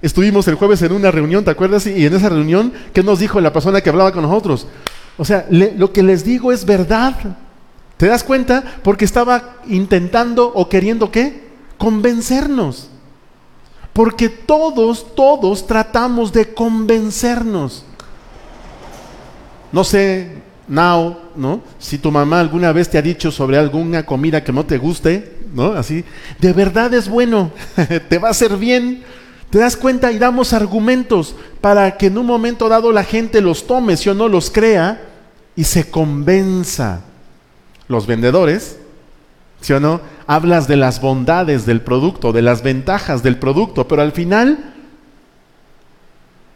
Estuvimos 0.00 0.48
el 0.48 0.54
jueves 0.54 0.80
en 0.80 0.92
una 0.92 1.10
reunión, 1.10 1.44
¿te 1.44 1.50
acuerdas? 1.50 1.86
Y 1.86 2.06
en 2.06 2.14
esa 2.14 2.30
reunión, 2.30 2.72
¿qué 2.94 3.02
nos 3.02 3.18
dijo 3.18 3.38
la 3.38 3.52
persona 3.52 3.82
que 3.82 3.90
hablaba 3.90 4.12
con 4.12 4.22
nosotros? 4.22 4.66
O 5.18 5.26
sea, 5.26 5.46
lo 5.50 5.92
que 5.92 6.02
les 6.02 6.24
digo 6.24 6.52
es 6.52 6.64
verdad. 6.64 7.14
¿Te 8.00 8.06
das 8.06 8.24
cuenta? 8.24 8.64
Porque 8.82 9.04
estaba 9.04 9.56
intentando 9.66 10.50
o 10.54 10.70
queriendo 10.70 11.12
qué? 11.12 11.48
Convencernos. 11.76 12.88
Porque 13.92 14.30
todos, 14.30 15.14
todos 15.14 15.66
tratamos 15.66 16.32
de 16.32 16.54
convencernos. 16.54 17.84
No 19.70 19.84
sé, 19.84 20.38
now, 20.66 21.14
¿no? 21.36 21.60
Si 21.78 21.98
tu 21.98 22.10
mamá 22.10 22.40
alguna 22.40 22.72
vez 22.72 22.88
te 22.88 22.96
ha 22.96 23.02
dicho 23.02 23.30
sobre 23.30 23.58
alguna 23.58 24.06
comida 24.06 24.42
que 24.42 24.50
no 24.50 24.64
te 24.64 24.78
guste, 24.78 25.36
¿no? 25.52 25.74
Así, 25.74 26.02
de 26.38 26.54
verdad 26.54 26.94
es 26.94 27.06
bueno, 27.06 27.50
te 28.08 28.16
va 28.16 28.28
a 28.28 28.30
hacer 28.30 28.56
bien. 28.56 29.02
¿Te 29.50 29.58
das 29.58 29.76
cuenta? 29.76 30.10
Y 30.10 30.18
damos 30.18 30.54
argumentos 30.54 31.36
para 31.60 31.98
que 31.98 32.06
en 32.06 32.16
un 32.16 32.24
momento 32.24 32.66
dado 32.70 32.92
la 32.92 33.04
gente 33.04 33.42
los 33.42 33.66
tome, 33.66 33.98
si 33.98 34.08
o 34.08 34.14
no 34.14 34.26
los 34.26 34.50
crea, 34.50 35.02
y 35.54 35.64
se 35.64 35.90
convenza 35.90 37.02
los 37.90 38.06
vendedores, 38.06 38.78
¿sí 39.60 39.72
o 39.72 39.80
no? 39.80 40.00
Hablas 40.28 40.68
de 40.68 40.76
las 40.76 41.00
bondades 41.00 41.66
del 41.66 41.80
producto, 41.80 42.32
de 42.32 42.40
las 42.40 42.62
ventajas 42.62 43.24
del 43.24 43.36
producto, 43.36 43.88
pero 43.88 44.00
al 44.00 44.12
final 44.12 44.74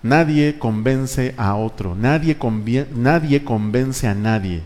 nadie 0.04 0.60
convence 0.60 1.34
a 1.36 1.56
otro, 1.56 1.96
nadie, 1.96 2.38
nadie 2.94 3.42
convence 3.42 4.06
a 4.06 4.14
nadie. 4.14 4.62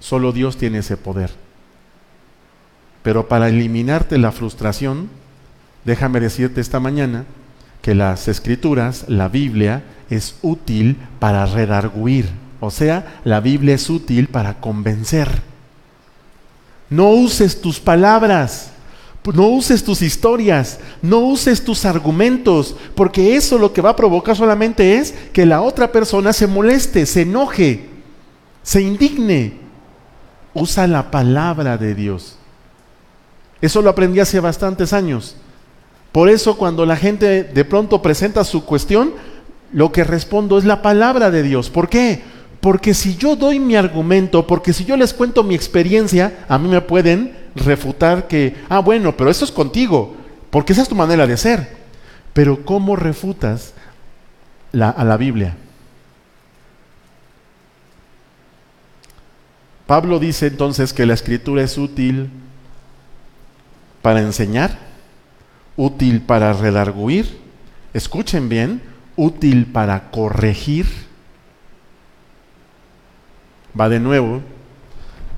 Solo 0.00 0.32
Dios 0.32 0.56
tiene 0.56 0.78
ese 0.78 0.96
poder. 0.96 1.30
Pero 3.04 3.28
para 3.28 3.48
eliminarte 3.48 4.18
la 4.18 4.32
frustración, 4.32 5.08
déjame 5.84 6.18
decirte 6.18 6.60
esta 6.60 6.80
mañana 6.80 7.24
que 7.82 7.94
las 7.94 8.26
escrituras, 8.26 9.04
la 9.06 9.28
Biblia, 9.28 9.84
es 10.10 10.38
útil 10.42 10.96
para 11.20 11.46
redarguir 11.46 12.47
o 12.60 12.70
sea, 12.70 13.20
la 13.24 13.40
Biblia 13.40 13.74
es 13.74 13.88
útil 13.88 14.28
para 14.28 14.60
convencer. 14.60 15.42
No 16.90 17.10
uses 17.10 17.60
tus 17.60 17.78
palabras, 17.78 18.70
no 19.34 19.48
uses 19.48 19.84
tus 19.84 20.02
historias, 20.02 20.78
no 21.02 21.18
uses 21.18 21.62
tus 21.62 21.84
argumentos, 21.84 22.74
porque 22.94 23.36
eso 23.36 23.58
lo 23.58 23.72
que 23.72 23.82
va 23.82 23.90
a 23.90 23.96
provocar 23.96 24.36
solamente 24.36 24.96
es 24.96 25.12
que 25.32 25.46
la 25.46 25.60
otra 25.60 25.92
persona 25.92 26.32
se 26.32 26.46
moleste, 26.46 27.04
se 27.06 27.22
enoje, 27.22 27.88
se 28.62 28.80
indigne. 28.80 29.58
Usa 30.54 30.86
la 30.86 31.10
palabra 31.10 31.76
de 31.76 31.94
Dios. 31.94 32.36
Eso 33.60 33.82
lo 33.82 33.90
aprendí 33.90 34.18
hace 34.20 34.40
bastantes 34.40 34.92
años. 34.92 35.36
Por 36.10 36.28
eso 36.28 36.56
cuando 36.56 36.86
la 36.86 36.96
gente 36.96 37.44
de 37.44 37.64
pronto 37.64 38.00
presenta 38.00 38.44
su 38.44 38.64
cuestión, 38.64 39.12
lo 39.72 39.92
que 39.92 40.04
respondo 40.04 40.58
es 40.58 40.64
la 40.64 40.80
palabra 40.80 41.30
de 41.30 41.42
Dios. 41.42 41.68
¿Por 41.68 41.88
qué? 41.88 42.22
Porque 42.60 42.92
si 42.92 43.16
yo 43.16 43.36
doy 43.36 43.60
mi 43.60 43.76
argumento, 43.76 44.46
porque 44.46 44.72
si 44.72 44.84
yo 44.84 44.96
les 44.96 45.14
cuento 45.14 45.44
mi 45.44 45.54
experiencia, 45.54 46.44
a 46.48 46.58
mí 46.58 46.68
me 46.68 46.80
pueden 46.80 47.36
refutar 47.54 48.26
que, 48.26 48.56
ah, 48.68 48.80
bueno, 48.80 49.16
pero 49.16 49.30
eso 49.30 49.44
es 49.44 49.52
contigo, 49.52 50.16
porque 50.50 50.72
esa 50.72 50.82
es 50.82 50.88
tu 50.88 50.94
manera 50.94 51.26
de 51.26 51.36
ser. 51.36 51.76
Pero 52.32 52.64
¿cómo 52.64 52.96
refutas 52.96 53.74
a 54.72 55.04
la 55.04 55.16
Biblia? 55.16 55.56
Pablo 59.86 60.18
dice 60.18 60.48
entonces 60.48 60.92
que 60.92 61.06
la 61.06 61.14
escritura 61.14 61.62
es 61.62 61.78
útil 61.78 62.28
para 64.02 64.20
enseñar, 64.20 64.78
útil 65.76 66.20
para 66.20 66.52
redarguir, 66.52 67.38
escuchen 67.94 68.48
bien, 68.48 68.82
útil 69.16 69.64
para 69.66 70.10
corregir 70.10 71.07
va 73.78 73.88
de 73.88 74.00
nuevo. 74.00 74.42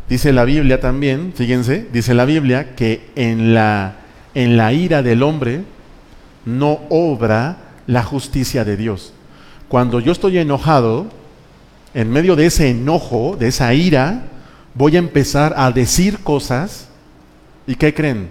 Dice 0.08 0.32
la 0.32 0.44
Biblia 0.44 0.80
también, 0.80 1.32
fíjense, 1.34 1.86
dice 1.92 2.14
la 2.14 2.24
Biblia 2.24 2.74
que 2.74 3.10
en 3.14 3.54
la, 3.54 3.96
en 4.34 4.56
la 4.56 4.72
ira 4.72 5.02
del 5.02 5.22
hombre 5.22 5.62
no 6.44 6.80
obra 6.88 7.58
la 7.86 8.02
justicia 8.02 8.64
de 8.64 8.76
Dios. 8.76 9.12
Cuando 9.68 10.00
yo 10.00 10.10
estoy 10.12 10.38
enojado, 10.38 11.06
en 11.94 12.10
medio 12.10 12.36
de 12.36 12.46
ese 12.46 12.70
enojo, 12.70 13.36
de 13.38 13.48
esa 13.48 13.74
ira, 13.74 14.24
voy 14.74 14.96
a 14.96 15.00
empezar 15.00 15.54
a 15.56 15.70
decir 15.70 16.20
cosas. 16.20 16.88
¿Y 17.66 17.74
qué 17.74 17.94
creen? 17.94 18.30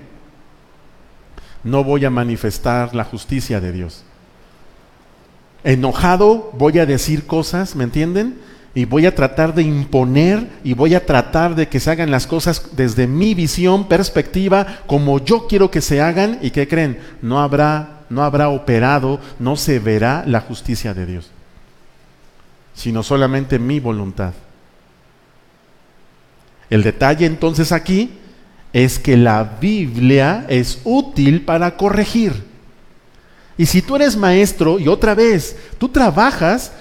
No 1.63 1.83
voy 1.83 2.05
a 2.05 2.09
manifestar 2.09 2.95
la 2.95 3.03
justicia 3.03 3.59
de 3.59 3.71
Dios. 3.71 4.03
Enojado 5.63 6.51
voy 6.57 6.79
a 6.79 6.85
decir 6.85 7.27
cosas, 7.27 7.75
¿me 7.75 7.83
entienden? 7.83 8.39
Y 8.75 8.85
voy 8.85 9.05
a 9.05 9.15
tratar 9.15 9.53
de 9.53 9.63
imponer 9.63 10.47
y 10.63 10.73
voy 10.73 10.95
a 10.95 11.05
tratar 11.05 11.55
de 11.55 11.67
que 11.67 11.79
se 11.79 11.91
hagan 11.91 12.11
las 12.11 12.27
cosas 12.27 12.69
desde 12.75 13.07
mi 13.07 13.33
visión, 13.33 13.87
perspectiva, 13.87 14.79
como 14.85 15.19
yo 15.19 15.47
quiero 15.47 15.71
que 15.71 15.81
se 15.81 16.01
hagan 16.01 16.39
y 16.41 16.51
que 16.51 16.67
creen, 16.67 16.99
no 17.21 17.39
habrá 17.39 17.99
no 18.09 18.23
habrá 18.23 18.49
operado, 18.49 19.19
no 19.37 19.55
se 19.55 19.79
verá 19.79 20.23
la 20.25 20.41
justicia 20.41 20.93
de 20.93 21.05
Dios, 21.05 21.29
sino 22.73 23.03
solamente 23.03 23.59
mi 23.59 23.79
voluntad. 23.79 24.33
El 26.69 26.83
detalle 26.83 27.25
entonces 27.25 27.71
aquí 27.71 28.11
es 28.73 28.99
que 28.99 29.17
la 29.17 29.57
Biblia 29.59 30.45
es 30.49 30.81
útil 30.83 31.41
para 31.45 31.77
corregir. 31.77 32.47
Y 33.57 33.65
si 33.65 33.81
tú 33.81 33.95
eres 33.95 34.15
maestro 34.15 34.79
y 34.79 34.87
otra 34.87 35.15
vez 35.15 35.57
tú 35.77 35.89
trabajas 35.89 36.71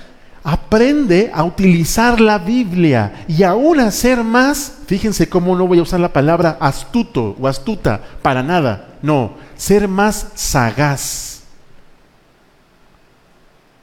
aprende 0.49 1.31
a 1.35 1.45
utilizar 1.45 2.23
la 2.23 2.39
Biblia 2.39 3.27
y 3.29 3.43
aún 3.43 3.81
a 3.81 3.91
ser 3.91 4.25
más, 4.25 4.79
fíjense 4.87 5.29
cómo 5.29 5.55
no 5.55 5.67
voy 5.67 5.79
a 5.79 5.83
usar 5.83 6.01
la 6.01 6.11
palabra 6.11 6.57
astuto 6.59 7.37
o 7.39 7.47
astuta 7.47 8.01
para 8.23 8.43
nada, 8.43 8.97
no, 9.03 9.35
ser 9.59 9.87
más 9.89 10.29
sagaz. 10.37 11.43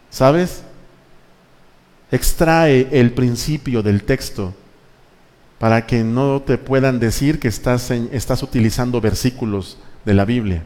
¿Sabes? 0.10 0.64
Extrae 2.12 2.88
el 2.92 3.12
principio 3.12 3.84
del 3.84 4.04
texto 4.04 4.52
para 5.60 5.86
que 5.86 6.04
no 6.04 6.42
te 6.42 6.58
puedan 6.58 7.00
decir 7.00 7.40
que 7.40 7.48
estás, 7.48 7.92
estás 7.92 8.42
utilizando 8.42 9.00
versículos 9.00 9.78
de 10.04 10.16
la 10.16 10.26
Biblia. 10.26 10.64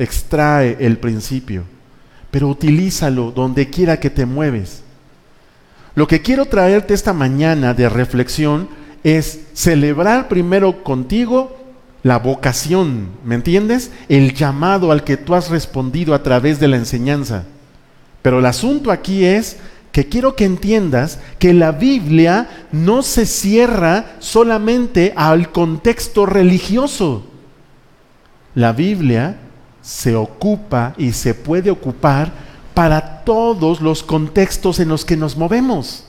Extrae 0.00 0.78
el 0.80 0.98
principio, 0.98 1.62
pero 2.32 2.48
utilízalo 2.48 3.30
donde 3.30 3.70
quiera 3.70 4.00
que 4.00 4.10
te 4.10 4.26
mueves. 4.26 4.82
Lo 5.98 6.06
que 6.06 6.22
quiero 6.22 6.46
traerte 6.46 6.94
esta 6.94 7.12
mañana 7.12 7.74
de 7.74 7.88
reflexión 7.88 8.68
es 9.02 9.40
celebrar 9.52 10.28
primero 10.28 10.84
contigo 10.84 11.56
la 12.04 12.20
vocación, 12.20 13.08
¿me 13.24 13.34
entiendes? 13.34 13.90
El 14.08 14.32
llamado 14.32 14.92
al 14.92 15.02
que 15.02 15.16
tú 15.16 15.34
has 15.34 15.50
respondido 15.50 16.14
a 16.14 16.22
través 16.22 16.60
de 16.60 16.68
la 16.68 16.76
enseñanza. 16.76 17.46
Pero 18.22 18.38
el 18.38 18.46
asunto 18.46 18.92
aquí 18.92 19.24
es 19.24 19.56
que 19.90 20.08
quiero 20.08 20.36
que 20.36 20.44
entiendas 20.44 21.18
que 21.40 21.52
la 21.52 21.72
Biblia 21.72 22.48
no 22.70 23.02
se 23.02 23.26
cierra 23.26 24.12
solamente 24.20 25.12
al 25.16 25.50
contexto 25.50 26.26
religioso. 26.26 27.24
La 28.54 28.72
Biblia 28.72 29.36
se 29.82 30.14
ocupa 30.14 30.94
y 30.96 31.10
se 31.10 31.34
puede 31.34 31.72
ocupar 31.72 32.30
para 32.78 33.24
todos 33.24 33.80
los 33.80 34.04
contextos 34.04 34.78
en 34.78 34.90
los 34.90 35.04
que 35.04 35.16
nos 35.16 35.36
movemos. 35.36 36.04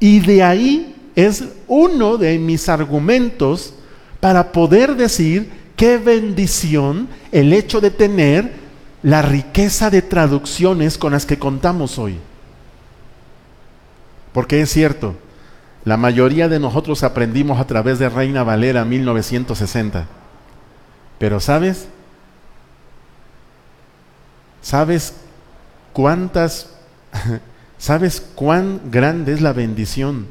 Y 0.00 0.18
de 0.18 0.42
ahí 0.42 0.96
es 1.14 1.44
uno 1.68 2.16
de 2.16 2.36
mis 2.40 2.68
argumentos 2.68 3.74
para 4.18 4.50
poder 4.50 4.96
decir 4.96 5.52
qué 5.76 5.98
bendición 5.98 7.06
el 7.30 7.52
hecho 7.52 7.80
de 7.80 7.92
tener 7.92 8.54
la 9.04 9.22
riqueza 9.22 9.88
de 9.88 10.02
traducciones 10.02 10.98
con 10.98 11.12
las 11.12 11.26
que 11.26 11.38
contamos 11.38 11.96
hoy. 12.00 12.18
Porque 14.32 14.62
es 14.62 14.70
cierto, 14.70 15.14
la 15.84 15.96
mayoría 15.96 16.48
de 16.48 16.58
nosotros 16.58 17.04
aprendimos 17.04 17.60
a 17.60 17.68
través 17.68 18.00
de 18.00 18.08
Reina 18.08 18.42
Valera 18.42 18.84
1960. 18.84 20.08
Pero 21.20 21.38
¿sabes? 21.38 21.86
¿Sabes 24.68 25.14
cuántas, 25.94 26.68
sabes 27.78 28.20
cuán 28.34 28.82
grande 28.90 29.32
es 29.32 29.40
la 29.40 29.54
bendición 29.54 30.26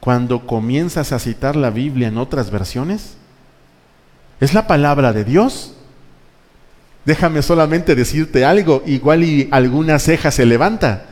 cuando 0.00 0.48
comienzas 0.48 1.12
a 1.12 1.20
citar 1.20 1.54
la 1.54 1.70
Biblia 1.70 2.08
en 2.08 2.18
otras 2.18 2.50
versiones? 2.50 3.14
Es 4.40 4.52
la 4.52 4.66
palabra 4.66 5.12
de 5.12 5.22
Dios. 5.22 5.74
Déjame 7.04 7.40
solamente 7.40 7.94
decirte 7.94 8.44
algo, 8.44 8.82
igual 8.84 9.22
y 9.22 9.48
alguna 9.52 10.00
ceja 10.00 10.32
se 10.32 10.44
levanta. 10.44 11.06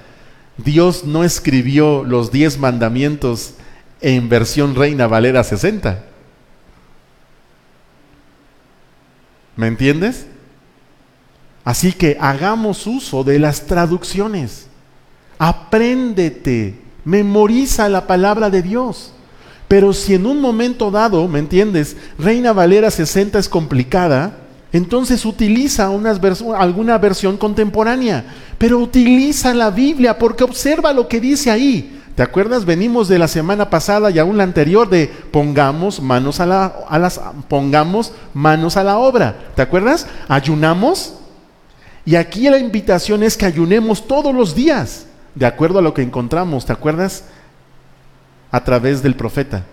Dios 0.56 1.04
no 1.04 1.22
escribió 1.22 2.02
los 2.02 2.32
diez 2.32 2.58
mandamientos 2.58 3.54
en 4.00 4.28
versión 4.28 4.74
Reina 4.74 5.06
Valera 5.06 5.44
60. 5.44 6.02
¿Me 9.54 9.68
entiendes? 9.68 10.26
Así 11.64 11.92
que 11.92 12.16
hagamos 12.20 12.86
uso 12.86 13.22
de 13.24 13.38
las 13.38 13.66
traducciones. 13.66 14.66
Apréndete, 15.38 16.78
memoriza 17.04 17.88
la 17.88 18.06
palabra 18.06 18.50
de 18.50 18.62
Dios. 18.62 19.12
Pero 19.68 19.92
si 19.92 20.14
en 20.14 20.26
un 20.26 20.40
momento 20.40 20.90
dado, 20.90 21.28
¿me 21.28 21.38
entiendes? 21.38 21.96
Reina 22.18 22.52
Valera 22.52 22.90
60 22.90 23.38
es 23.38 23.48
complicada, 23.48 24.36
entonces 24.72 25.24
utiliza 25.24 25.88
alguna 26.58 26.98
versión 26.98 27.36
contemporánea, 27.36 28.24
pero 28.58 28.78
utiliza 28.78 29.54
la 29.54 29.70
Biblia 29.70 30.18
porque 30.18 30.44
observa 30.44 30.92
lo 30.92 31.06
que 31.06 31.20
dice 31.20 31.50
ahí. 31.50 32.00
¿Te 32.14 32.22
acuerdas? 32.24 32.64
Venimos 32.64 33.08
de 33.08 33.18
la 33.18 33.28
semana 33.28 33.70
pasada 33.70 34.10
y 34.10 34.18
aún 34.18 34.36
la 34.36 34.42
anterior 34.42 34.88
de 34.90 35.06
pongamos 35.30 36.02
manos 36.02 36.40
a, 36.40 36.46
la, 36.46 36.66
a 36.88 36.98
las 36.98 37.20
pongamos 37.48 38.12
manos 38.34 38.76
a 38.76 38.84
la 38.84 38.98
obra. 38.98 39.36
¿Te 39.54 39.62
acuerdas? 39.62 40.06
Ayunamos 40.28 41.14
y 42.04 42.16
aquí 42.16 42.48
la 42.48 42.58
invitación 42.58 43.22
es 43.22 43.36
que 43.36 43.46
ayunemos 43.46 44.06
todos 44.06 44.34
los 44.34 44.54
días, 44.54 45.06
de 45.34 45.46
acuerdo 45.46 45.78
a 45.78 45.82
lo 45.82 45.94
que 45.94 46.02
encontramos, 46.02 46.66
¿te 46.66 46.72
acuerdas? 46.72 47.24
A 48.50 48.64
través 48.64 49.02
del 49.02 49.14
profeta. 49.14 49.64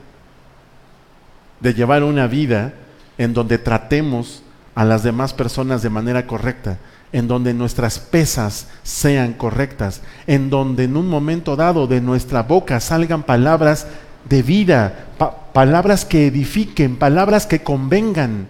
De 1.59 1.73
llevar 1.73 2.03
una 2.03 2.27
vida 2.27 2.73
en 3.17 3.33
donde 3.33 3.57
tratemos 3.57 4.43
a 4.75 4.85
las 4.85 5.03
demás 5.03 5.33
personas 5.33 5.81
de 5.81 5.89
manera 5.89 6.27
correcta, 6.27 6.77
en 7.11 7.27
donde 7.27 7.53
nuestras 7.53 7.97
pesas 7.99 8.67
sean 8.83 9.33
correctas, 9.33 10.01
en 10.27 10.49
donde 10.49 10.83
en 10.83 10.97
un 10.97 11.07
momento 11.07 11.55
dado 11.55 11.87
de 11.87 12.01
nuestra 12.01 12.43
boca 12.43 12.79
salgan 12.79 13.23
palabras 13.23 13.87
de 14.29 14.43
vida, 14.43 15.07
palabras 15.53 16.05
que 16.05 16.27
edifiquen, 16.27 16.97
palabras 16.97 17.47
que 17.47 17.63
convengan. 17.63 18.47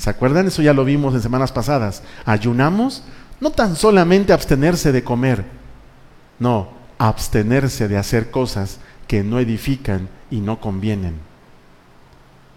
¿Se 0.00 0.08
acuerdan? 0.08 0.46
Eso 0.46 0.62
ya 0.62 0.72
lo 0.72 0.86
vimos 0.86 1.14
en 1.14 1.20
semanas 1.20 1.52
pasadas. 1.52 2.02
Ayunamos, 2.24 3.02
no 3.38 3.50
tan 3.50 3.76
solamente 3.76 4.32
abstenerse 4.32 4.92
de 4.92 5.04
comer, 5.04 5.44
no, 6.38 6.70
abstenerse 6.96 7.86
de 7.86 7.98
hacer 7.98 8.30
cosas 8.30 8.78
que 9.06 9.22
no 9.22 9.38
edifican 9.38 10.08
y 10.30 10.40
no 10.40 10.58
convienen. 10.58 11.16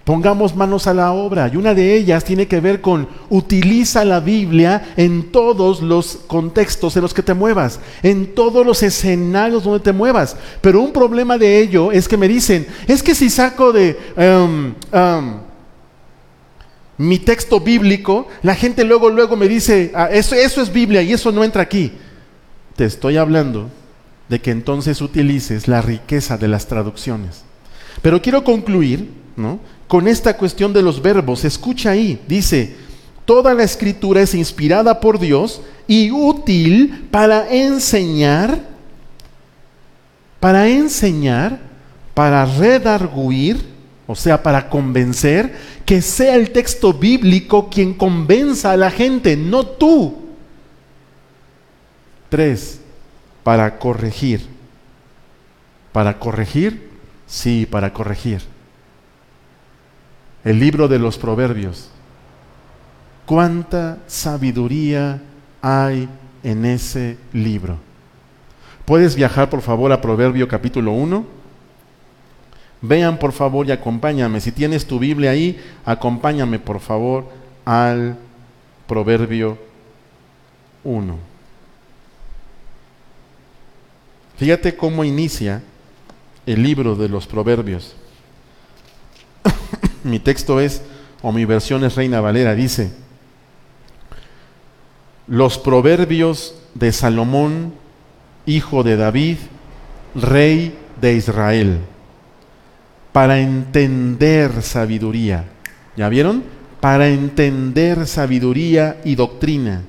Pongamos 0.06 0.56
manos 0.56 0.88
a 0.88 0.94
la 0.94 1.12
obra 1.12 1.50
y 1.52 1.58
una 1.58 1.74
de 1.74 1.94
ellas 1.96 2.24
tiene 2.24 2.48
que 2.48 2.62
ver 2.62 2.80
con 2.80 3.10
utiliza 3.30 4.06
la 4.06 4.22
Biblia 4.22 4.94
en 4.96 5.30
todos 5.30 5.82
los 5.82 6.20
contextos 6.28 6.96
en 6.96 7.02
los 7.02 7.14
que 7.14 7.24
te 7.24 7.34
muevas, 7.34 7.82
en 8.04 8.36
todos 8.36 8.66
los 8.66 8.84
escenarios 8.84 9.66
donde 9.66 9.82
te 9.82 9.92
muevas. 9.92 10.38
Pero 10.62 10.80
un 10.80 10.94
problema 10.94 11.38
de 11.38 11.60
ello 11.60 11.92
es 11.92 12.08
que 12.08 12.16
me 12.16 12.30
dicen, 12.30 12.66
es 12.88 13.04
que 13.04 13.14
si 13.14 13.30
saco 13.30 13.74
de 13.74 13.98
um, 14.16 14.74
um, 14.98 15.53
mi 16.98 17.20
texto 17.20 17.60
bíblico, 17.60 18.28
la 18.42 18.56
gente 18.56 18.84
luego, 18.84 19.10
luego 19.10 19.36
me 19.36 19.48
dice, 19.48 19.92
ah, 19.96 20.10
eso, 20.12 20.36
eso 20.36 20.62
es 20.62 20.72
Biblia 20.72 21.02
y 21.02 21.14
eso 21.14 21.32
no 21.32 21.44
entra 21.44 21.64
aquí. 21.64 21.92
Te 22.76 22.86
estoy 22.86 23.18
hablando 23.18 23.70
de 24.30 24.40
que 24.40 24.52
entonces 24.52 25.02
utilices 25.02 25.68
la 25.68 25.82
riqueza 25.82 26.38
de 26.38 26.48
las 26.48 26.68
traducciones. 26.68 27.44
Pero 28.02 28.22
quiero 28.22 28.44
concluir, 28.44 29.10
¿no? 29.36 29.60
con 29.94 30.08
esta 30.08 30.36
cuestión 30.36 30.74
de 30.74 30.82
los 30.82 31.02
verbos. 31.02 31.46
Escucha 31.46 31.92
ahí, 31.92 32.20
dice, 32.28 32.76
toda 33.26 33.54
la 33.54 33.62
escritura 33.62 34.22
es 34.22 34.34
inspirada 34.34 35.00
por 35.00 35.20
Dios 35.20 35.62
y 35.88 36.10
útil 36.10 37.08
para 37.12 37.48
enseñar, 37.54 38.60
para 40.40 40.68
enseñar, 40.68 41.60
para 42.16 42.44
redarguir, 42.44 43.73
o 44.08 44.16
sea, 44.16 44.44
para 44.44 44.70
convencer, 44.70 45.56
que 45.86 46.02
sea 46.02 46.36
el 46.36 46.52
texto 46.52 46.94
bíblico 46.94 47.70
quien 47.70 47.94
convenza 47.94 48.72
a 48.72 48.78
la 48.78 48.92
gente, 48.92 49.38
no 49.38 49.66
tú. 49.66 50.18
Tres, 52.30 52.82
para 53.44 53.80
corregir. 53.80 54.48
¿Para 55.92 56.20
corregir? 56.20 56.90
Sí, 57.28 57.66
para 57.70 57.94
corregir 57.94 58.42
el 60.44 60.60
libro 60.60 60.88
de 60.88 61.00
los 61.00 61.18
proverbios. 61.18 61.90
¿Cuánta 63.26 64.00
sabiduría 64.08 65.22
hay 65.62 66.10
en 66.44 66.66
ese 66.66 67.18
libro? 67.32 67.78
¿Puedes 68.86 69.16
viajar 69.16 69.50
por 69.50 69.62
favor 69.62 69.92
a 69.92 70.02
Proverbio 70.02 70.48
capítulo 70.48 70.92
1? 70.92 71.26
Vean 72.84 73.18
por 73.18 73.32
favor 73.32 73.66
y 73.66 73.72
acompáñame. 73.72 74.42
Si 74.42 74.52
tienes 74.52 74.86
tu 74.86 75.00
Biblia 75.00 75.32
ahí, 75.32 75.60
acompáñame 75.86 76.60
por 76.60 76.80
favor 76.80 77.30
al 77.66 78.18
Proverbio 78.88 79.58
1. 80.84 81.18
Fíjate 84.38 84.76
cómo 84.76 85.04
inicia 85.04 85.64
el 86.46 86.62
libro 86.62 86.96
de 86.96 87.08
los 87.08 87.26
Proverbios 87.26 87.96
mi 90.04 90.20
texto 90.20 90.60
es, 90.60 90.82
o 91.22 91.32
mi 91.32 91.46
versión 91.46 91.84
es 91.84 91.96
Reina 91.96 92.22
Valera, 92.22 92.54
dice, 92.56 92.92
los 95.28 95.58
proverbios 95.58 96.56
de 96.74 96.92
Salomón, 96.92 97.74
hijo 98.46 98.84
de 98.84 98.98
David, 98.98 99.38
rey 100.16 100.78
de 101.00 101.14
Israel, 101.14 101.80
para 103.14 103.40
entender 103.40 104.62
sabiduría. 104.62 105.46
¿Ya 105.96 106.10
vieron? 106.10 106.44
Para 106.82 107.08
entender 107.08 108.06
sabiduría 108.08 109.00
y 109.06 109.16
doctrina, 109.16 109.84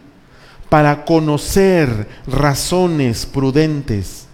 para 0.69 1.05
conocer 1.05 2.07
razones 2.29 3.27
prudentes, 3.27 4.27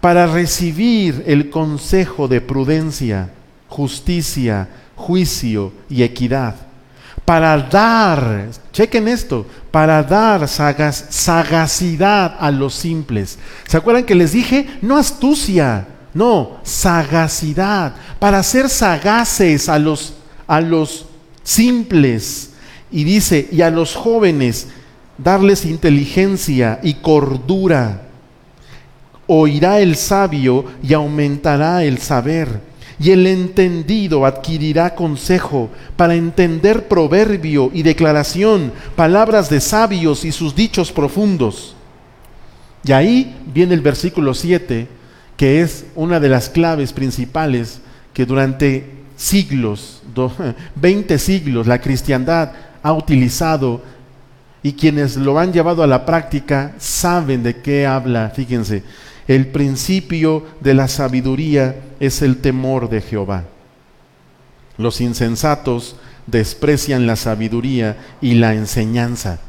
para 0.00 0.26
recibir 0.26 1.22
el 1.26 1.50
consejo 1.50 2.26
de 2.26 2.40
prudencia, 2.40 3.30
justicia, 3.68 4.68
juicio 4.96 5.72
y 5.88 6.02
equidad. 6.02 6.56
Para 7.24 7.56
dar, 7.56 8.48
chequen 8.72 9.06
esto, 9.06 9.46
para 9.70 10.02
dar 10.02 10.48
sagacidad 10.48 12.36
a 12.40 12.50
los 12.50 12.74
simples. 12.74 13.38
¿Se 13.68 13.76
acuerdan 13.76 14.04
que 14.04 14.16
les 14.16 14.32
dije? 14.32 14.66
No 14.82 14.96
astucia, 14.96 15.86
no, 16.14 16.58
sagacidad. 16.62 17.94
Para 18.18 18.42
ser 18.42 18.68
sagaces 18.68 19.68
a 19.68 19.78
los, 19.78 20.14
a 20.46 20.60
los 20.60 21.06
simples. 21.42 22.50
Y 22.90 23.04
dice, 23.04 23.48
y 23.50 23.62
a 23.62 23.70
los 23.70 23.94
jóvenes, 23.94 24.68
darles 25.16 25.64
inteligencia 25.64 26.80
y 26.82 26.94
cordura. 26.94 28.08
Oirá 29.26 29.80
el 29.80 29.96
sabio 29.96 30.64
y 30.82 30.92
aumentará 30.92 31.84
el 31.84 31.98
saber 31.98 32.72
y 33.02 33.10
el 33.10 33.26
entendido 33.26 34.24
adquirirá 34.24 34.94
consejo 34.94 35.70
para 35.96 36.14
entender 36.14 36.86
proverbio 36.86 37.68
y 37.74 37.82
declaración, 37.82 38.72
palabras 38.94 39.50
de 39.50 39.60
sabios 39.60 40.24
y 40.24 40.30
sus 40.30 40.54
dichos 40.54 40.92
profundos. 40.92 41.74
Y 42.84 42.92
ahí 42.92 43.36
viene 43.52 43.74
el 43.74 43.80
versículo 43.80 44.34
7, 44.34 44.86
que 45.42 45.60
es 45.60 45.86
una 45.96 46.20
de 46.20 46.28
las 46.28 46.48
claves 46.48 46.92
principales 46.92 47.80
que 48.14 48.24
durante 48.24 48.88
siglos, 49.16 50.00
20 50.76 51.18
siglos, 51.18 51.66
la 51.66 51.80
cristiandad 51.80 52.52
ha 52.80 52.92
utilizado 52.92 53.82
y 54.62 54.74
quienes 54.74 55.16
lo 55.16 55.40
han 55.40 55.52
llevado 55.52 55.82
a 55.82 55.88
la 55.88 56.06
práctica 56.06 56.76
saben 56.78 57.42
de 57.42 57.56
qué 57.56 57.88
habla, 57.88 58.30
fíjense. 58.30 58.84
El 59.26 59.48
principio 59.48 60.46
de 60.60 60.74
la 60.74 60.86
sabiduría 60.86 61.74
es 61.98 62.22
el 62.22 62.36
temor 62.36 62.88
de 62.88 63.00
Jehová. 63.00 63.42
Los 64.78 65.00
insensatos 65.00 65.96
desprecian 66.28 67.04
la 67.04 67.16
sabiduría 67.16 67.96
y 68.20 68.34
la 68.34 68.54
enseñanza. 68.54 69.40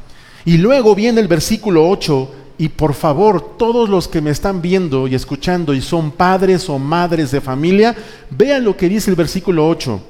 Y 0.44 0.58
luego 0.58 0.96
viene 0.96 1.20
el 1.20 1.28
versículo 1.28 1.88
8, 1.88 2.34
y 2.56 2.68
por 2.68 2.94
favor, 2.94 3.56
todos 3.56 3.88
los 3.88 4.06
que 4.06 4.20
me 4.20 4.30
están 4.30 4.62
viendo 4.62 5.08
y 5.08 5.14
escuchando 5.14 5.74
y 5.74 5.80
son 5.80 6.12
padres 6.12 6.68
o 6.68 6.78
madres 6.78 7.30
de 7.32 7.40
familia, 7.40 7.96
vean 8.30 8.64
lo 8.64 8.76
que 8.76 8.88
dice 8.88 9.10
el 9.10 9.16
versículo 9.16 9.68
8. 9.68 10.00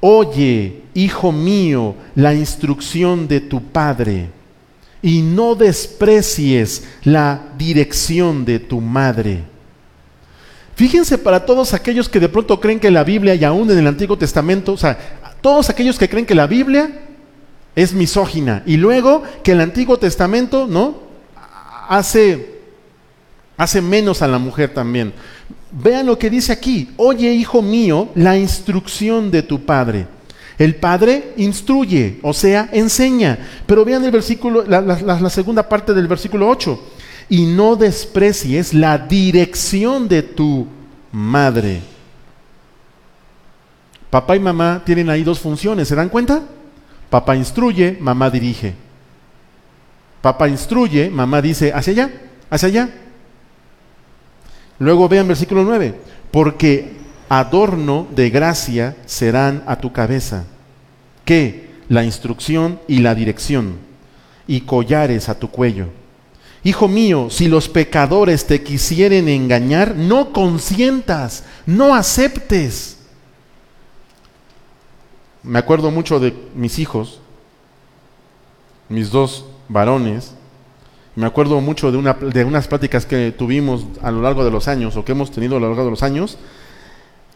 Oye, 0.00 0.82
hijo 0.94 1.30
mío, 1.30 1.94
la 2.16 2.34
instrucción 2.34 3.28
de 3.28 3.40
tu 3.40 3.62
padre 3.62 4.30
y 5.00 5.22
no 5.22 5.54
desprecies 5.54 6.84
la 7.04 7.40
dirección 7.56 8.44
de 8.44 8.58
tu 8.58 8.80
madre. 8.80 9.44
Fíjense 10.74 11.18
para 11.18 11.44
todos 11.46 11.74
aquellos 11.74 12.08
que 12.08 12.18
de 12.18 12.28
pronto 12.28 12.58
creen 12.58 12.80
que 12.80 12.90
la 12.90 13.04
Biblia 13.04 13.36
y 13.36 13.44
aún 13.44 13.70
en 13.70 13.78
el 13.78 13.86
Antiguo 13.86 14.18
Testamento, 14.18 14.72
o 14.72 14.76
sea, 14.76 14.98
todos 15.40 15.70
aquellos 15.70 15.98
que 15.98 16.08
creen 16.08 16.26
que 16.26 16.34
la 16.34 16.48
Biblia 16.48 17.02
es 17.76 17.92
misógina 17.92 18.64
y 18.66 18.76
luego 18.78 19.22
que 19.44 19.52
el 19.52 19.60
Antiguo 19.60 19.98
Testamento, 19.98 20.66
¿no? 20.66 21.11
Hace, 21.98 22.60
hace 23.58 23.82
menos 23.82 24.22
a 24.22 24.26
la 24.26 24.38
mujer 24.38 24.72
también. 24.72 25.12
Vean 25.70 26.06
lo 26.06 26.18
que 26.18 26.30
dice 26.30 26.50
aquí, 26.52 26.88
oye 26.96 27.30
hijo 27.34 27.60
mío, 27.60 28.08
la 28.14 28.38
instrucción 28.38 29.30
de 29.30 29.42
tu 29.42 29.66
padre. 29.66 30.06
El 30.56 30.76
padre 30.76 31.34
instruye, 31.36 32.18
o 32.22 32.32
sea, 32.32 32.70
enseña. 32.72 33.38
Pero 33.66 33.84
vean 33.84 34.02
el 34.06 34.10
versículo, 34.10 34.64
la, 34.66 34.80
la- 34.80 35.20
la 35.20 35.28
segunda 35.30 35.68
parte 35.68 35.92
del 35.92 36.08
versículo 36.08 36.48
8. 36.48 36.80
Y 37.28 37.44
no 37.44 37.76
desprecies 37.76 38.72
la 38.72 38.96
dirección 38.96 40.08
de 40.08 40.22
tu 40.22 40.66
madre. 41.12 41.82
Papá 44.08 44.34
y 44.36 44.40
mamá 44.40 44.80
tienen 44.84 45.10
ahí 45.10 45.24
dos 45.24 45.40
funciones, 45.40 45.88
¿se 45.88 45.94
dan 45.94 46.08
cuenta? 46.08 46.42
Papá 47.10 47.36
instruye, 47.36 47.98
mamá 48.00 48.30
dirige. 48.30 48.74
Papá 50.22 50.48
instruye, 50.48 51.10
mamá 51.10 51.42
dice, 51.42 51.72
hacia 51.74 51.92
allá, 51.92 52.10
hacia 52.48 52.68
allá. 52.68 52.90
Luego 54.78 55.08
vean 55.08 55.28
versículo 55.28 55.64
9, 55.64 55.94
porque 56.30 56.96
adorno 57.28 58.06
de 58.14 58.30
gracia 58.30 58.96
serán 59.04 59.64
a 59.66 59.76
tu 59.76 59.92
cabeza. 59.92 60.44
¿Qué? 61.24 61.70
La 61.88 62.04
instrucción 62.04 62.80
y 62.86 62.98
la 62.98 63.16
dirección, 63.16 63.78
y 64.46 64.60
collares 64.62 65.28
a 65.28 65.38
tu 65.38 65.50
cuello. 65.50 65.88
Hijo 66.62 66.86
mío, 66.86 67.28
si 67.28 67.48
los 67.48 67.68
pecadores 67.68 68.46
te 68.46 68.62
quisieren 68.62 69.28
engañar, 69.28 69.96
no 69.96 70.32
consientas, 70.32 71.42
no 71.66 71.96
aceptes. 71.96 72.98
Me 75.42 75.58
acuerdo 75.58 75.90
mucho 75.90 76.20
de 76.20 76.32
mis 76.54 76.78
hijos, 76.78 77.18
mis 78.88 79.10
dos 79.10 79.46
varones. 79.68 80.34
Me 81.14 81.26
acuerdo 81.26 81.60
mucho 81.60 81.92
de, 81.92 81.98
una, 81.98 82.14
de 82.14 82.44
unas 82.44 82.68
pláticas 82.68 83.04
que 83.04 83.32
tuvimos 83.32 83.86
a 84.02 84.10
lo 84.10 84.22
largo 84.22 84.44
de 84.44 84.50
los 84.50 84.68
años 84.68 84.96
o 84.96 85.04
que 85.04 85.12
hemos 85.12 85.30
tenido 85.30 85.56
a 85.56 85.60
lo 85.60 85.68
largo 85.68 85.84
de 85.84 85.90
los 85.90 86.02
años. 86.02 86.38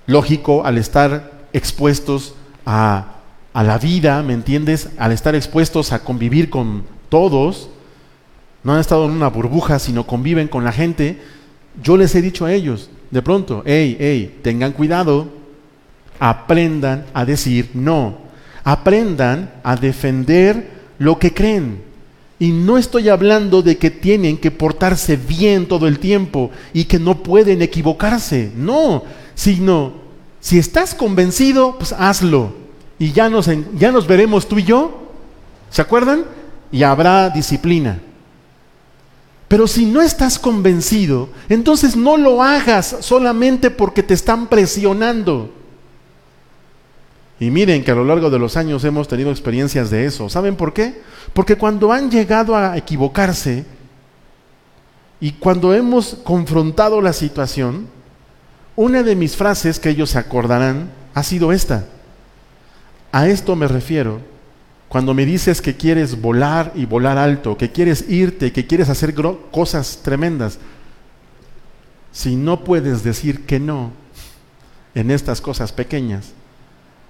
Lógico, 0.06 0.64
al 0.64 0.78
estar 0.78 1.46
expuestos 1.52 2.34
a, 2.64 3.16
a 3.52 3.62
la 3.62 3.78
vida, 3.78 4.22
¿me 4.22 4.32
entiendes? 4.32 4.90
Al 4.98 5.12
estar 5.12 5.34
expuestos 5.34 5.92
a 5.92 6.04
convivir 6.04 6.48
con 6.50 6.84
todos, 7.08 7.68
no 8.62 8.74
han 8.74 8.80
estado 8.80 9.04
en 9.06 9.12
una 9.12 9.28
burbuja, 9.28 9.78
sino 9.78 10.06
conviven 10.06 10.48
con 10.48 10.64
la 10.64 10.72
gente. 10.72 11.20
Yo 11.82 11.96
les 11.96 12.14
he 12.14 12.22
dicho 12.22 12.46
a 12.46 12.52
ellos, 12.52 12.90
de 13.10 13.22
pronto, 13.22 13.62
hey, 13.64 13.96
hey, 14.00 14.40
tengan 14.42 14.72
cuidado, 14.72 15.28
aprendan 16.18 17.06
a 17.14 17.24
decir 17.24 17.70
no, 17.74 18.18
aprendan 18.64 19.52
a 19.62 19.76
defender 19.76 20.70
lo 20.98 21.18
que 21.18 21.32
creen. 21.32 21.85
Y 22.38 22.50
no 22.50 22.76
estoy 22.76 23.08
hablando 23.08 23.62
de 23.62 23.78
que 23.78 23.90
tienen 23.90 24.36
que 24.36 24.50
portarse 24.50 25.16
bien 25.16 25.66
todo 25.66 25.86
el 25.88 25.98
tiempo 25.98 26.50
y 26.74 26.84
que 26.84 26.98
no 26.98 27.22
pueden 27.22 27.62
equivocarse, 27.62 28.52
no, 28.54 29.04
sino 29.34 29.94
si 30.40 30.58
estás 30.58 30.94
convencido, 30.94 31.76
pues 31.78 31.92
hazlo. 31.92 32.52
Y 32.98 33.12
ya 33.12 33.28
nos, 33.28 33.48
ya 33.78 33.90
nos 33.90 34.06
veremos 34.06 34.48
tú 34.48 34.58
y 34.58 34.64
yo, 34.64 35.10
¿se 35.70 35.82
acuerdan? 35.82 36.24
Y 36.70 36.82
habrá 36.82 37.30
disciplina. 37.30 38.00
Pero 39.48 39.66
si 39.66 39.86
no 39.86 40.02
estás 40.02 40.38
convencido, 40.38 41.28
entonces 41.48 41.96
no 41.96 42.16
lo 42.16 42.42
hagas 42.42 42.96
solamente 43.00 43.70
porque 43.70 44.02
te 44.02 44.14
están 44.14 44.48
presionando. 44.48 45.50
Y 47.38 47.50
miren 47.50 47.84
que 47.84 47.90
a 47.90 47.94
lo 47.94 48.04
largo 48.04 48.30
de 48.30 48.38
los 48.38 48.56
años 48.56 48.84
hemos 48.84 49.08
tenido 49.08 49.30
experiencias 49.30 49.90
de 49.90 50.06
eso. 50.06 50.28
¿Saben 50.28 50.56
por 50.56 50.72
qué? 50.72 51.02
Porque 51.34 51.56
cuando 51.56 51.92
han 51.92 52.10
llegado 52.10 52.56
a 52.56 52.76
equivocarse 52.76 53.66
y 55.20 55.32
cuando 55.32 55.74
hemos 55.74 56.16
confrontado 56.24 57.00
la 57.00 57.12
situación, 57.12 57.88
una 58.74 59.02
de 59.02 59.16
mis 59.16 59.36
frases 59.36 59.78
que 59.78 59.90
ellos 59.90 60.10
se 60.10 60.18
acordarán 60.18 60.90
ha 61.14 61.22
sido 61.22 61.52
esta. 61.52 61.86
A 63.12 63.28
esto 63.28 63.54
me 63.54 63.68
refiero 63.68 64.20
cuando 64.88 65.14
me 65.14 65.26
dices 65.26 65.60
que 65.60 65.76
quieres 65.76 66.20
volar 66.20 66.72
y 66.74 66.86
volar 66.86 67.18
alto, 67.18 67.56
que 67.56 67.72
quieres 67.72 68.08
irte, 68.08 68.52
que 68.52 68.66
quieres 68.66 68.88
hacer 68.88 69.14
cosas 69.50 70.00
tremendas. 70.02 70.58
Si 72.12 72.36
no 72.36 72.64
puedes 72.64 73.02
decir 73.02 73.44
que 73.44 73.58
no 73.58 73.90
en 74.94 75.10
estas 75.10 75.40
cosas 75.40 75.72
pequeñas, 75.72 76.32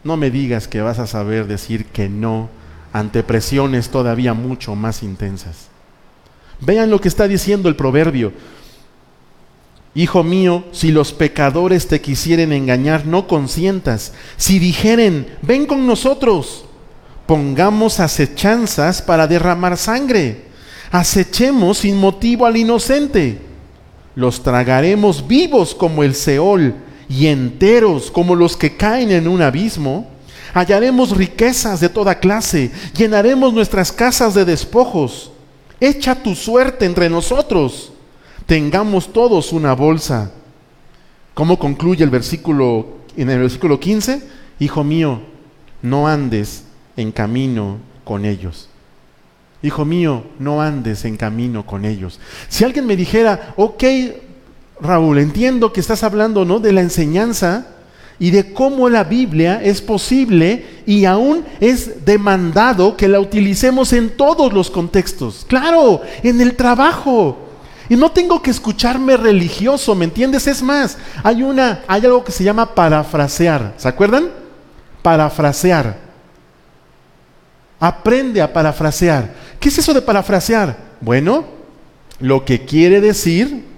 no 0.07 0.17
me 0.17 0.31
digas 0.31 0.69
que 0.69 0.81
vas 0.81 0.99
a 0.99 1.07
saber 1.07 1.47
decir 1.47 1.87
que 1.87 2.09
no 2.09 2.49
ante 2.93 3.23
presiones 3.23 3.91
todavía 3.91 4.33
mucho 4.33 4.75
más 4.75 5.03
intensas. 5.03 5.69
Vean 6.61 6.91
lo 6.91 7.01
que 7.01 7.09
está 7.09 7.29
diciendo 7.29 7.69
el 7.69 7.77
proverbio. 7.77 8.33
Hijo 9.95 10.23
mío, 10.23 10.65
si 10.73 10.93
los 10.93 11.13
pecadores 11.13 11.89
te 11.89 12.01
quisieren 12.01 12.53
engañar, 12.53 13.07
no 13.07 13.27
consientas. 13.27 14.13
Si 14.37 14.59
dijeren, 14.59 15.27
ven 15.43 15.67
con 15.67 15.87
nosotros, 15.87 16.67
pongamos 17.27 18.01
acechanzas 18.01 19.03
para 19.03 19.27
derramar 19.27 19.77
sangre. 19.77 20.45
Acechemos 20.91 21.79
sin 21.79 21.97
motivo 21.97 22.47
al 22.47 22.57
inocente. 22.57 23.41
Los 24.15 24.43
tragaremos 24.43 25.27
vivos 25.27 25.75
como 25.75 26.03
el 26.03 26.15
Seol 26.15 26.75
y 27.09 27.27
enteros 27.27 28.11
como 28.11 28.35
los 28.35 28.57
que 28.57 28.77
caen 28.77 29.11
en 29.11 29.29
un 29.29 29.43
abismo. 29.43 30.09
Hallaremos 30.55 31.17
riquezas 31.17 31.81
de 31.81 31.89
toda 31.89 32.19
clase, 32.19 32.71
llenaremos 32.97 33.53
nuestras 33.53 33.93
casas 33.93 34.35
de 34.35 34.45
despojos. 34.45 35.31
Echa 35.81 36.15
tu 36.15 36.35
suerte 36.35 36.87
entre 36.87 37.11
nosotros. 37.11 37.93
Tengamos 38.47 39.13
todos 39.13 39.53
una 39.53 39.75
bolsa. 39.75 40.31
¿Cómo 41.35 41.59
concluye 41.59 42.03
el 42.03 42.11
versículo 42.11 42.97
en 43.17 43.29
el 43.29 43.41
versículo 43.41 43.79
15? 43.79 44.23
Hijo 44.59 44.83
mío, 44.85 45.21
no 45.83 46.09
andes 46.09 46.65
en 46.97 47.13
camino 47.13 47.79
con 48.05 48.25
ellos. 48.25 48.69
Hijo 49.63 49.85
mío, 49.85 50.25
no 50.39 50.63
andes 50.63 51.05
en 51.05 51.17
camino 51.17 51.67
con 51.67 51.85
ellos. 51.85 52.21
Si 52.49 52.65
alguien 52.65 52.87
me 52.87 52.97
dijera, 52.97 53.53
ok, 53.57 53.85
Raúl, 54.81 55.19
entiendo 55.19 55.73
que 55.73 55.81
estás 55.81 56.03
hablando 56.03 56.45
¿no? 56.45 56.61
de 56.61 56.73
la 56.73 56.83
enseñanza 56.83 57.67
y 58.19 58.31
de 58.31 58.53
cómo 58.53 58.89
la 58.89 59.05
Biblia 59.05 59.61
es 59.63 59.81
posible 59.83 60.83
y 60.87 61.05
aún 61.05 61.45
es 61.61 62.05
demandado 62.05 62.97
que 62.97 63.09
la 63.09 63.21
utilicemos 63.21 63.93
en 63.93 64.17
todos 64.17 64.53
los 64.53 64.71
contextos. 64.71 65.45
Claro, 65.49 66.01
en 66.23 66.41
el 66.41 66.57
trabajo. 66.57 67.39
Y 67.89 67.97
no 67.97 68.11
tengo 68.11 68.43
que 68.43 68.51
escucharme 68.51 69.17
religioso, 69.17 69.95
¿me 69.95 70.07
entiendes? 70.07 70.47
Es 70.47 70.63
más, 70.63 70.99
hay 71.23 71.43
una 71.43 71.83
hay 71.87 72.05
algo 72.05 72.25
que 72.25 72.33
se 72.33 72.43
llama 72.43 72.75
parafrasear, 72.75 73.75
¿se 73.77 73.87
acuerdan? 73.87 74.29
Parafrasear. 75.03 75.97
Aprende 77.79 78.43
a 78.43 78.53
parafrasear. 78.53 79.33
¿Qué 79.61 79.69
es 79.69 79.79
eso 79.79 79.95
de 79.95 80.03
parafrasear? 80.03 80.77
Bueno, 81.01 81.45
lo 82.19 82.45
que 82.45 82.65
quiere 82.65 83.01
decir 83.01 83.76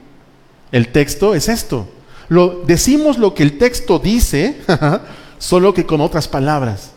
el 0.72 0.88
texto 0.88 1.34
es 1.34 1.48
esto. 1.48 1.88
Lo, 2.28 2.62
decimos 2.64 3.18
lo 3.18 3.34
que 3.34 3.42
el 3.42 3.58
texto 3.58 3.98
dice, 3.98 4.60
solo 5.38 5.72
que 5.72 5.86
con 5.86 6.00
otras 6.00 6.28
palabras. 6.28 6.92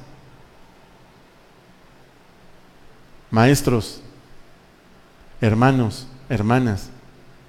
Maestros, 3.29 4.01
hermanos, 5.39 6.07
hermanas, 6.27 6.89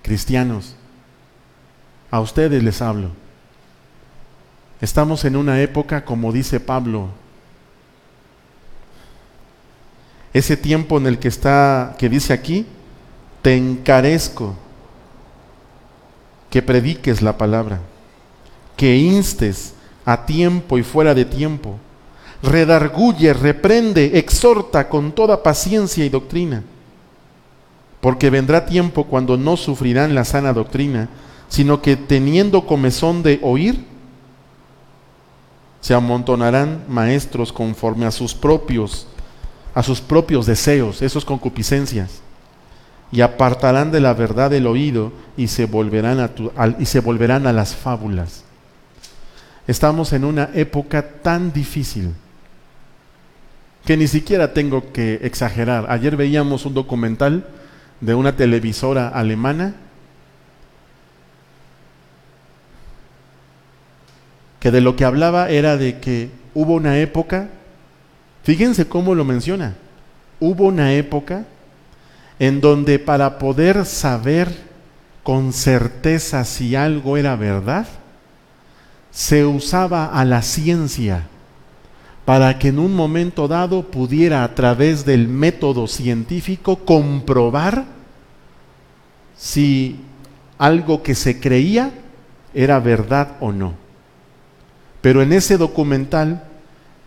cristianos, 0.02 0.76
a 2.11 2.20
ustedes 2.20 2.62
les 2.62 2.80
hablo. 2.80 3.11
Estamos 4.80 5.24
en 5.24 5.37
una 5.37 5.61
época, 5.61 6.04
como 6.04 6.32
dice 6.32 6.61
Pablo, 6.61 7.08
ese 10.32 10.56
tiempo 10.56 10.98
en 10.98 11.06
el 11.06 11.18
que 11.18 11.28
está, 11.28 11.94
que 11.98 12.08
dice 12.08 12.32
aquí, 12.32 12.66
te 13.42 13.56
encarezco 13.56 14.56
que 16.53 16.61
prediques 16.61 17.23
la 17.23 17.38
palabra, 17.38 17.81
que 18.77 18.99
instes 18.99 19.73
a 20.05 20.27
tiempo 20.27 20.77
y 20.77 20.83
fuera 20.83 21.15
de 21.15 21.25
tiempo, 21.25 21.79
redarguye, 22.43 23.33
reprende, 23.33 24.19
exhorta 24.19 24.91
con 24.91 25.12
toda 25.12 25.43
paciencia 25.43 26.05
y 26.05 26.11
doctrina, 26.11 26.62
porque 28.03 28.29
vendrá 28.29 28.67
tiempo 28.67 29.05
cuando 29.05 29.38
no 29.38 29.57
sufrirán 29.57 30.15
la 30.15 30.27
sana 30.27 30.53
doctrina, 30.53 31.09
sino 31.49 31.81
que 31.81 31.97
teniendo 31.97 32.67
comezón 32.67 33.23
de 33.23 33.41
oír, 33.41 33.87
se 35.81 35.95
amontonarán 35.95 36.85
maestros 36.87 37.51
conforme 37.51 38.05
a 38.05 38.11
sus 38.11 38.35
propios 38.35 39.07
a 39.75 39.83
sus 39.83 40.03
propios 40.03 40.45
deseos, 40.45 41.01
esos 41.01 41.25
concupiscencias, 41.25 42.21
y 43.12 43.20
apartarán 43.20 43.92
de 43.92 44.01
la 44.01 44.14
verdad 44.14 44.53
el 44.55 44.66
oído 44.66 45.12
y 45.37 45.48
se 45.48 45.66
volverán 45.66 46.18
a, 46.18 46.31
y 46.79 46.87
se 46.87 47.01
volverán 47.01 47.46
a 47.46 47.53
las 47.53 47.77
fábulas. 47.77 48.42
Estamos 49.66 50.14
en 50.14 50.25
una 50.25 50.48
época 50.55 51.03
tan 51.22 51.53
difícil 51.53 52.14
que 53.85 53.98
ni 53.98 54.09
siquiera 54.09 54.55
tengo 54.55 54.92
que 54.92 55.20
exagerar. 55.22 55.87
Ayer 55.90 56.16
veíamos 56.16 56.64
un 56.64 56.72
documental 56.72 57.46
de 58.01 58.14
una 58.14 58.35
televisora 58.35 59.09
alemana 59.09 59.75
que 64.59 64.70
de 64.70 64.81
lo 64.81 64.96
que 64.96 65.05
hablaba 65.05 65.51
era 65.51 65.77
de 65.77 65.98
que 65.98 66.31
hubo 66.55 66.75
una 66.75 66.98
época, 66.98 67.48
fíjense 68.42 68.88
cómo 68.88 69.14
lo 69.14 69.25
menciona, 69.25 69.75
hubo 70.40 70.66
una 70.66 70.94
época 70.94 71.44
en 72.38 72.61
donde 72.61 72.99
para 72.99 73.38
poder 73.38 73.85
saber 73.85 74.71
con 75.23 75.53
certeza 75.53 76.45
si 76.45 76.75
algo 76.75 77.16
era 77.16 77.37
verdad, 77.37 77.87
se 79.11 79.45
usaba 79.45 80.07
a 80.07 80.25
la 80.25 80.42
ciencia 80.42 81.27
para 82.25 82.59
que 82.59 82.68
en 82.68 82.79
un 82.79 82.95
momento 82.95 83.49
dado 83.49 83.90
pudiera 83.90 84.45
a 84.45 84.55
través 84.55 85.05
del 85.05 85.29
método 85.29 85.87
científico 85.87 86.77
comprobar 86.77 87.85
si 89.37 90.01
algo 90.59 91.03
que 91.03 91.14
se 91.14 91.40
creía 91.40 91.92
era 92.55 92.79
verdad 92.79 93.37
o 93.40 93.51
no. 93.51 93.75
Pero 95.01 95.21
en 95.21 95.33
ese 95.33 95.59
documental 95.59 96.45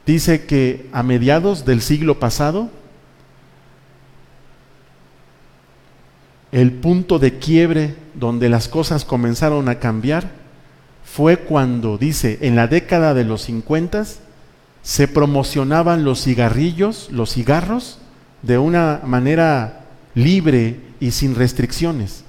dice 0.06 0.46
que 0.46 0.90
a 0.92 1.02
mediados 1.02 1.64
del 1.64 1.82
siglo 1.82 2.20
pasado, 2.20 2.70
el 6.56 6.72
punto 6.72 7.20
de 7.20 7.38
quiebre 7.38 7.96
donde 8.14 8.48
las 8.48 8.70
cosas 8.70 9.04
comenzaron 9.04 9.68
a 9.68 9.80
cambiar 9.80 10.32
fue 11.04 11.40
cuando, 11.40 11.98
dice, 11.98 12.38
en 12.44 12.56
la 12.56 12.68
década 12.68 13.14
de 13.14 13.26
los 13.26 13.42
50 13.42 14.06
se 14.82 15.08
promocionaban 15.10 16.06
los 16.06 16.24
cigarrillos, 16.24 17.10
los 17.12 17.34
cigarros, 17.34 18.00
de 18.42 18.58
una 18.58 19.02
manera 19.04 19.82
libre 20.14 20.80
y 21.02 21.12
sin 21.12 21.36
restricciones. 21.36 22.24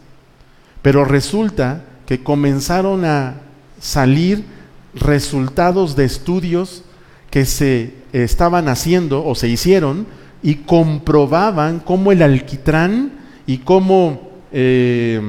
Pero 0.83 1.05
resulta 1.05 1.85
que 2.05 2.25
comenzaron 2.25 3.05
a 3.05 3.35
salir 3.81 4.45
resultados 4.93 5.95
de 5.95 6.05
estudios 6.05 6.83
que 7.31 7.45
se 7.45 7.95
estaban 8.13 8.69
haciendo 8.69 9.25
o 9.25 9.37
se 9.37 9.47
hicieron 9.47 10.09
y 10.43 10.57
comprobaban 10.57 11.79
cómo 11.79 12.11
el 12.11 12.23
alquitrán 12.23 13.16
y 13.47 13.59
cómo 13.59 14.31
eh, 14.53 15.21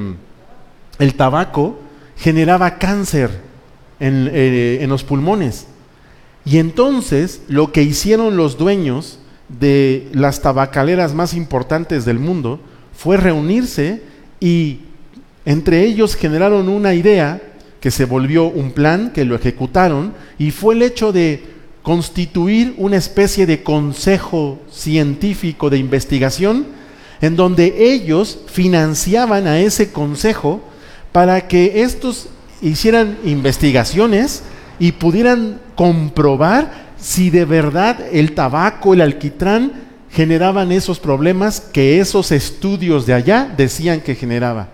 el 0.98 1.14
tabaco 1.14 1.78
generaba 2.16 2.78
cáncer 2.78 3.30
en, 4.00 4.28
eh, 4.32 4.78
en 4.80 4.90
los 4.90 5.04
pulmones. 5.04 5.66
Y 6.44 6.58
entonces 6.58 7.42
lo 7.48 7.72
que 7.72 7.82
hicieron 7.82 8.36
los 8.36 8.58
dueños 8.58 9.18
de 9.48 10.08
las 10.12 10.42
tabacaleras 10.42 11.14
más 11.14 11.34
importantes 11.34 12.04
del 12.04 12.18
mundo 12.18 12.60
fue 12.94 13.16
reunirse 13.16 14.02
y 14.40 14.80
entre 15.44 15.84
ellos 15.84 16.14
generaron 16.14 16.68
una 16.68 16.94
idea 16.94 17.40
que 17.80 17.90
se 17.90 18.04
volvió 18.04 18.44
un 18.44 18.72
plan, 18.72 19.12
que 19.12 19.24
lo 19.24 19.36
ejecutaron, 19.36 20.12
y 20.38 20.50
fue 20.50 20.74
el 20.74 20.82
hecho 20.82 21.12
de 21.12 21.42
constituir 21.82 22.74
una 22.76 22.96
especie 22.96 23.46
de 23.46 23.62
consejo 23.62 24.58
científico 24.70 25.70
de 25.70 25.78
investigación 25.78 26.66
en 27.20 27.36
donde 27.36 27.92
ellos 27.92 28.38
financiaban 28.46 29.46
a 29.46 29.58
ese 29.58 29.92
consejo 29.92 30.60
para 31.12 31.48
que 31.48 31.82
estos 31.82 32.28
hicieran 32.62 33.18
investigaciones 33.24 34.42
y 34.78 34.92
pudieran 34.92 35.60
comprobar 35.74 36.88
si 36.98 37.30
de 37.30 37.44
verdad 37.44 38.00
el 38.12 38.34
tabaco, 38.34 38.94
el 38.94 39.00
alquitrán 39.00 39.72
generaban 40.10 40.72
esos 40.72 40.98
problemas 40.98 41.60
que 41.60 42.00
esos 42.00 42.32
estudios 42.32 43.06
de 43.06 43.14
allá 43.14 43.52
decían 43.56 44.00
que 44.00 44.14
generaba. 44.14 44.68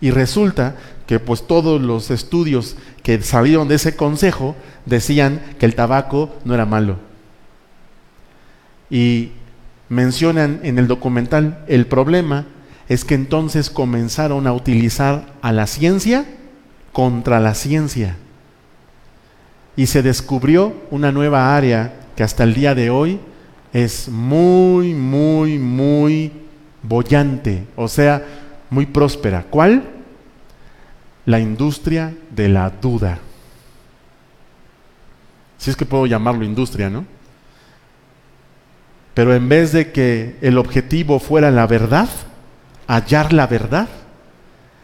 Y 0.00 0.10
resulta 0.10 0.76
que 1.06 1.18
pues 1.20 1.46
todos 1.46 1.80
los 1.80 2.10
estudios 2.10 2.76
que 3.02 3.22
salieron 3.22 3.68
de 3.68 3.76
ese 3.76 3.96
consejo 3.96 4.56
decían 4.84 5.40
que 5.58 5.66
el 5.66 5.74
tabaco 5.74 6.34
no 6.44 6.54
era 6.54 6.66
malo. 6.66 6.96
Y 8.90 9.30
mencionan 9.88 10.60
en 10.62 10.78
el 10.78 10.88
documental 10.88 11.64
el 11.68 11.86
problema 11.86 12.46
es 12.88 13.04
que 13.04 13.14
entonces 13.14 13.70
comenzaron 13.70 14.46
a 14.46 14.52
utilizar 14.52 15.34
a 15.42 15.52
la 15.52 15.66
ciencia 15.66 16.24
contra 16.92 17.40
la 17.40 17.54
ciencia. 17.54 18.16
Y 19.76 19.86
se 19.86 20.02
descubrió 20.02 20.74
una 20.90 21.12
nueva 21.12 21.56
área 21.56 21.94
que 22.14 22.22
hasta 22.22 22.44
el 22.44 22.54
día 22.54 22.74
de 22.74 22.90
hoy 22.90 23.20
es 23.72 24.08
muy, 24.08 24.94
muy, 24.94 25.58
muy 25.58 26.32
bollante, 26.82 27.66
o 27.76 27.88
sea, 27.88 28.24
muy 28.70 28.86
próspera. 28.86 29.44
¿Cuál? 29.50 29.84
La 31.26 31.40
industria 31.40 32.14
de 32.34 32.48
la 32.48 32.70
duda. 32.70 33.18
Si 35.58 35.70
es 35.70 35.76
que 35.76 35.84
puedo 35.84 36.06
llamarlo 36.06 36.44
industria, 36.44 36.88
¿no? 36.88 37.04
Pero 39.16 39.34
en 39.34 39.48
vez 39.48 39.72
de 39.72 39.92
que 39.92 40.36
el 40.42 40.58
objetivo 40.58 41.18
fuera 41.20 41.50
la 41.50 41.66
verdad, 41.66 42.06
hallar 42.86 43.32
la 43.32 43.46
verdad, 43.46 43.88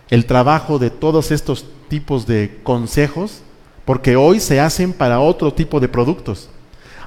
el 0.08 0.24
trabajo 0.24 0.78
de 0.78 0.88
todos 0.88 1.30
estos 1.30 1.66
tipos 1.88 2.26
de 2.26 2.58
consejos, 2.62 3.42
porque 3.84 4.16
hoy 4.16 4.40
se 4.40 4.58
hacen 4.58 4.94
para 4.94 5.20
otro 5.20 5.52
tipo 5.52 5.80
de 5.80 5.88
productos. 5.88 6.48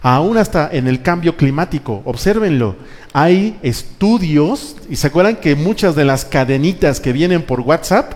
Aún 0.04 0.38
hasta 0.38 0.70
en 0.72 0.88
el 0.88 1.02
cambio 1.02 1.36
climático, 1.36 2.04
obsérvenlo, 2.06 2.76
hay 3.12 3.58
estudios, 3.64 4.76
y 4.88 4.96
se 4.98 5.08
acuerdan 5.08 5.38
que 5.38 5.56
muchas 5.56 5.96
de 5.96 6.06
las 6.06 6.26
cadenitas 6.26 7.00
que 7.00 7.12
vienen 7.12 7.42
por 7.42 7.62
WhatsApp, 7.62 8.14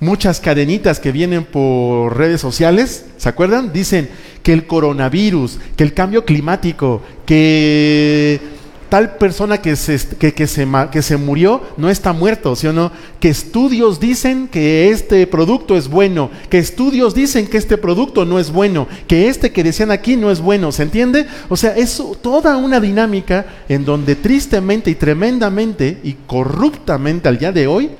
muchas 0.00 0.40
cadenitas 0.40 1.00
que 1.00 1.12
vienen 1.12 1.44
por 1.44 2.16
redes 2.16 2.40
sociales, 2.40 3.06
¿se 3.16 3.28
acuerdan? 3.28 3.72
Dicen 3.72 4.08
que 4.42 4.52
el 4.52 4.66
coronavirus, 4.66 5.58
que 5.76 5.84
el 5.84 5.94
cambio 5.94 6.24
climático, 6.24 7.02
que 7.26 8.40
tal 8.88 9.16
persona 9.16 9.60
que 9.60 9.76
se, 9.76 9.98
que, 10.16 10.46
se, 10.46 10.66
que 10.90 11.02
se 11.02 11.16
murió 11.16 11.62
no 11.76 11.90
está 11.90 12.12
muerto, 12.12 12.56
¿sí 12.56 12.66
o 12.66 12.72
no? 12.72 12.90
Que 13.20 13.28
estudios 13.28 14.00
dicen 14.00 14.48
que 14.48 14.90
este 14.90 15.26
producto 15.26 15.76
es 15.76 15.88
bueno, 15.88 16.30
que 16.48 16.58
estudios 16.58 17.14
dicen 17.14 17.46
que 17.46 17.58
este 17.58 17.76
producto 17.76 18.24
no 18.24 18.38
es 18.38 18.50
bueno, 18.50 18.88
que 19.06 19.28
este 19.28 19.52
que 19.52 19.64
decían 19.64 19.90
aquí 19.90 20.16
no 20.16 20.30
es 20.30 20.40
bueno, 20.40 20.72
¿se 20.72 20.84
entiende? 20.84 21.26
O 21.48 21.56
sea, 21.56 21.76
es 21.76 22.02
toda 22.22 22.56
una 22.56 22.80
dinámica 22.80 23.46
en 23.68 23.84
donde 23.84 24.16
tristemente 24.16 24.90
y 24.90 24.94
tremendamente 24.94 25.98
y 26.02 26.14
corruptamente 26.26 27.28
al 27.28 27.38
día 27.38 27.52
de 27.52 27.66
hoy, 27.66 27.90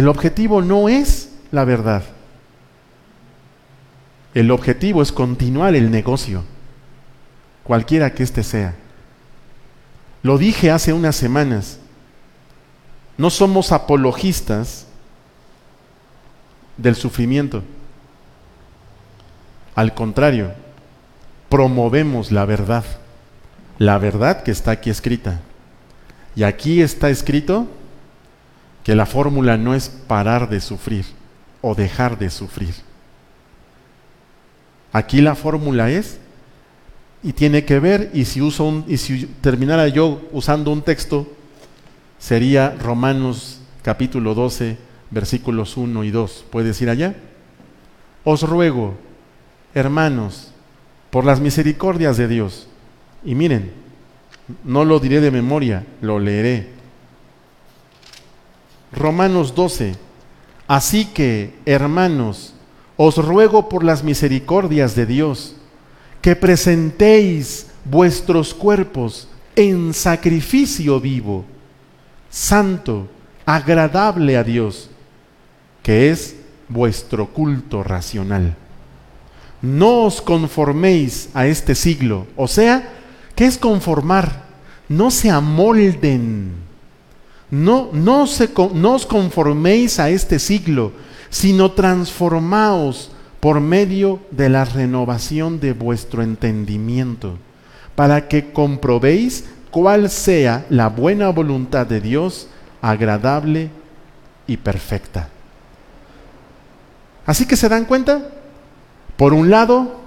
el 0.00 0.08
objetivo 0.08 0.62
no 0.62 0.88
es 0.88 1.28
la 1.52 1.66
verdad. 1.66 2.02
El 4.32 4.50
objetivo 4.50 5.02
es 5.02 5.12
continuar 5.12 5.74
el 5.74 5.90
negocio, 5.90 6.42
cualquiera 7.64 8.14
que 8.14 8.22
éste 8.22 8.42
sea. 8.42 8.74
Lo 10.22 10.38
dije 10.38 10.70
hace 10.70 10.94
unas 10.94 11.16
semanas. 11.16 11.80
No 13.18 13.28
somos 13.28 13.72
apologistas 13.72 14.86
del 16.78 16.94
sufrimiento. 16.94 17.62
Al 19.74 19.92
contrario, 19.92 20.52
promovemos 21.50 22.32
la 22.32 22.46
verdad. 22.46 22.86
La 23.76 23.98
verdad 23.98 24.44
que 24.44 24.50
está 24.50 24.70
aquí 24.70 24.88
escrita. 24.88 25.42
Y 26.34 26.44
aquí 26.44 26.80
está 26.80 27.10
escrito 27.10 27.68
que 28.84 28.94
la 28.94 29.06
fórmula 29.06 29.56
no 29.56 29.74
es 29.74 29.88
parar 29.88 30.48
de 30.48 30.60
sufrir 30.60 31.04
o 31.60 31.74
dejar 31.74 32.18
de 32.18 32.30
sufrir. 32.30 32.74
Aquí 34.92 35.20
la 35.20 35.34
fórmula 35.34 35.90
es 35.90 36.18
y 37.22 37.32
tiene 37.34 37.64
que 37.64 37.78
ver, 37.78 38.10
y 38.14 38.24
si, 38.24 38.40
uso 38.40 38.64
un, 38.64 38.84
y 38.88 38.96
si 38.96 39.26
terminara 39.26 39.88
yo 39.88 40.22
usando 40.32 40.72
un 40.72 40.82
texto, 40.82 41.26
sería 42.18 42.74
Romanos 42.80 43.60
capítulo 43.82 44.34
12, 44.34 44.78
versículos 45.10 45.76
1 45.76 46.04
y 46.04 46.10
2. 46.10 46.46
¿Puedes 46.50 46.80
ir 46.80 46.88
allá? 46.88 47.14
Os 48.24 48.42
ruego, 48.42 48.94
hermanos, 49.74 50.52
por 51.10 51.24
las 51.24 51.40
misericordias 51.40 52.16
de 52.16 52.28
Dios, 52.28 52.68
y 53.24 53.34
miren, 53.34 53.70
no 54.64 54.84
lo 54.84 54.98
diré 54.98 55.20
de 55.20 55.30
memoria, 55.30 55.84
lo 56.00 56.18
leeré. 56.18 56.79
Romanos 58.92 59.54
12, 59.54 59.94
así 60.66 61.04
que, 61.04 61.54
hermanos, 61.64 62.54
os 62.96 63.16
ruego 63.16 63.68
por 63.68 63.84
las 63.84 64.02
misericordias 64.02 64.94
de 64.94 65.06
Dios, 65.06 65.56
que 66.20 66.36
presentéis 66.36 67.68
vuestros 67.84 68.52
cuerpos 68.52 69.28
en 69.56 69.94
sacrificio 69.94 71.00
vivo, 71.00 71.44
santo, 72.28 73.08
agradable 73.46 74.36
a 74.36 74.44
Dios, 74.44 74.90
que 75.82 76.10
es 76.10 76.36
vuestro 76.68 77.28
culto 77.28 77.82
racional. 77.82 78.56
No 79.62 80.04
os 80.04 80.22
conforméis 80.22 81.28
a 81.34 81.46
este 81.46 81.74
siglo, 81.74 82.26
o 82.36 82.48
sea, 82.48 82.88
¿qué 83.34 83.46
es 83.46 83.58
conformar? 83.58 84.44
No 84.88 85.10
se 85.10 85.30
amolden, 85.30 86.52
no, 87.50 87.90
no, 87.92 88.26
no 88.74 88.94
os 88.94 89.06
conforméis 89.06 89.98
a 89.98 90.10
este 90.10 90.38
siglo, 90.38 90.92
sino 91.30 91.72
transformaos 91.72 93.10
por 93.40 93.60
medio 93.60 94.20
de 94.30 94.48
la 94.48 94.64
renovación 94.64 95.60
de 95.60 95.72
vuestro 95.72 96.22
entendimiento, 96.22 97.38
para 97.94 98.28
que 98.28 98.52
comprobéis 98.52 99.44
cuál 99.70 100.10
sea 100.10 100.66
la 100.68 100.88
buena 100.88 101.30
voluntad 101.30 101.86
de 101.86 102.00
Dios, 102.00 102.48
agradable 102.82 103.70
y 104.46 104.56
perfecta. 104.56 105.28
Así 107.26 107.46
que 107.46 107.56
se 107.56 107.68
dan 107.68 107.84
cuenta, 107.84 108.28
por 109.16 109.32
un 109.32 109.50
lado, 109.50 110.00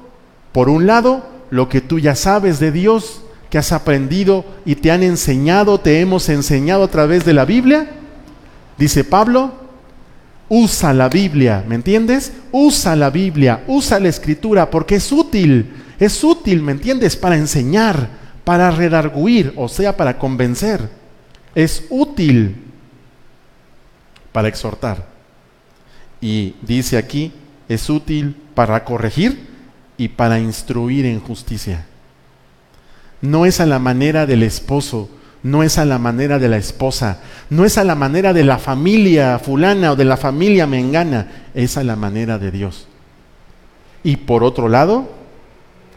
por 0.51 0.69
un 0.69 0.85
lado, 0.85 1.25
lo 1.49 1.69
que 1.69 1.81
tú 1.81 1.99
ya 1.99 2.15
sabes 2.15 2.59
de 2.59 2.71
Dios, 2.71 3.21
que 3.53 3.59
has 3.59 3.71
aprendido 3.71 4.43
y 4.65 4.73
te 4.73 4.89
han 4.89 5.03
enseñado, 5.03 5.79
te 5.79 6.01
hemos 6.01 6.27
enseñado 6.29 6.85
a 6.85 6.87
través 6.87 7.23
de 7.23 7.33
la 7.33 7.45
Biblia, 7.45 7.87
dice 8.79 9.03
Pablo, 9.03 9.53
usa 10.49 10.91
la 10.91 11.07
Biblia, 11.07 11.63
¿me 11.67 11.75
entiendes? 11.75 12.33
Usa 12.51 12.95
la 12.95 13.11
Biblia, 13.11 13.63
usa 13.67 13.99
la 13.99 14.09
escritura, 14.09 14.71
porque 14.71 14.95
es 14.95 15.11
útil, 15.11 15.71
es 15.99 16.23
útil, 16.23 16.63
¿me 16.63 16.71
entiendes? 16.71 17.15
Para 17.15 17.37
enseñar, 17.37 18.09
para 18.43 18.71
redarguir, 18.71 19.53
o 19.55 19.69
sea, 19.69 19.95
para 19.95 20.17
convencer. 20.17 20.89
Es 21.53 21.83
útil 21.91 22.55
para 24.31 24.47
exhortar. 24.47 25.05
Y 26.19 26.55
dice 26.63 26.97
aquí, 26.97 27.31
es 27.69 27.87
útil 27.87 28.35
para 28.55 28.83
corregir 28.83 29.45
y 29.95 30.07
para 30.07 30.39
instruir 30.39 31.05
en 31.05 31.19
justicia. 31.19 31.85
No 33.23 33.47
es 33.47 33.59
a 33.59 33.65
la 33.65 33.79
manera 33.79 34.27
del 34.27 34.43
esposo, 34.43 35.09
no 35.41 35.63
es 35.63 35.79
a 35.79 35.85
la 35.85 35.97
manera 35.97 36.37
de 36.37 36.49
la 36.49 36.57
esposa, 36.57 37.21
no 37.49 37.65
es 37.65 37.79
a 37.79 37.83
la 37.83 37.95
manera 37.95 38.33
de 38.33 38.43
la 38.43 38.59
familia 38.59 39.39
fulana 39.39 39.93
o 39.93 39.95
de 39.95 40.05
la 40.05 40.17
familia 40.17 40.67
mengana, 40.67 41.47
es 41.55 41.77
a 41.77 41.83
la 41.83 41.95
manera 41.95 42.37
de 42.37 42.51
Dios. 42.51 42.87
Y 44.03 44.17
por 44.17 44.43
otro 44.43 44.69
lado, 44.69 45.09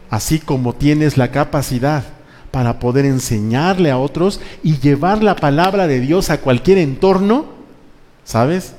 así 0.09 0.39
como 0.39 0.73
tienes 0.73 1.17
la 1.17 1.29
capacidad 1.29 2.03
para 2.49 2.79
poder 2.79 3.05
enseñarle 3.05 3.91
a 3.91 3.97
otros 3.99 4.39
y 4.63 4.79
llevar 4.79 5.21
la 5.21 5.35
palabra 5.35 5.85
de 5.85 5.99
Dios 5.99 6.31
a 6.31 6.39
cualquier 6.39 6.79
entorno, 6.79 7.45
¿sabes? 8.23 8.73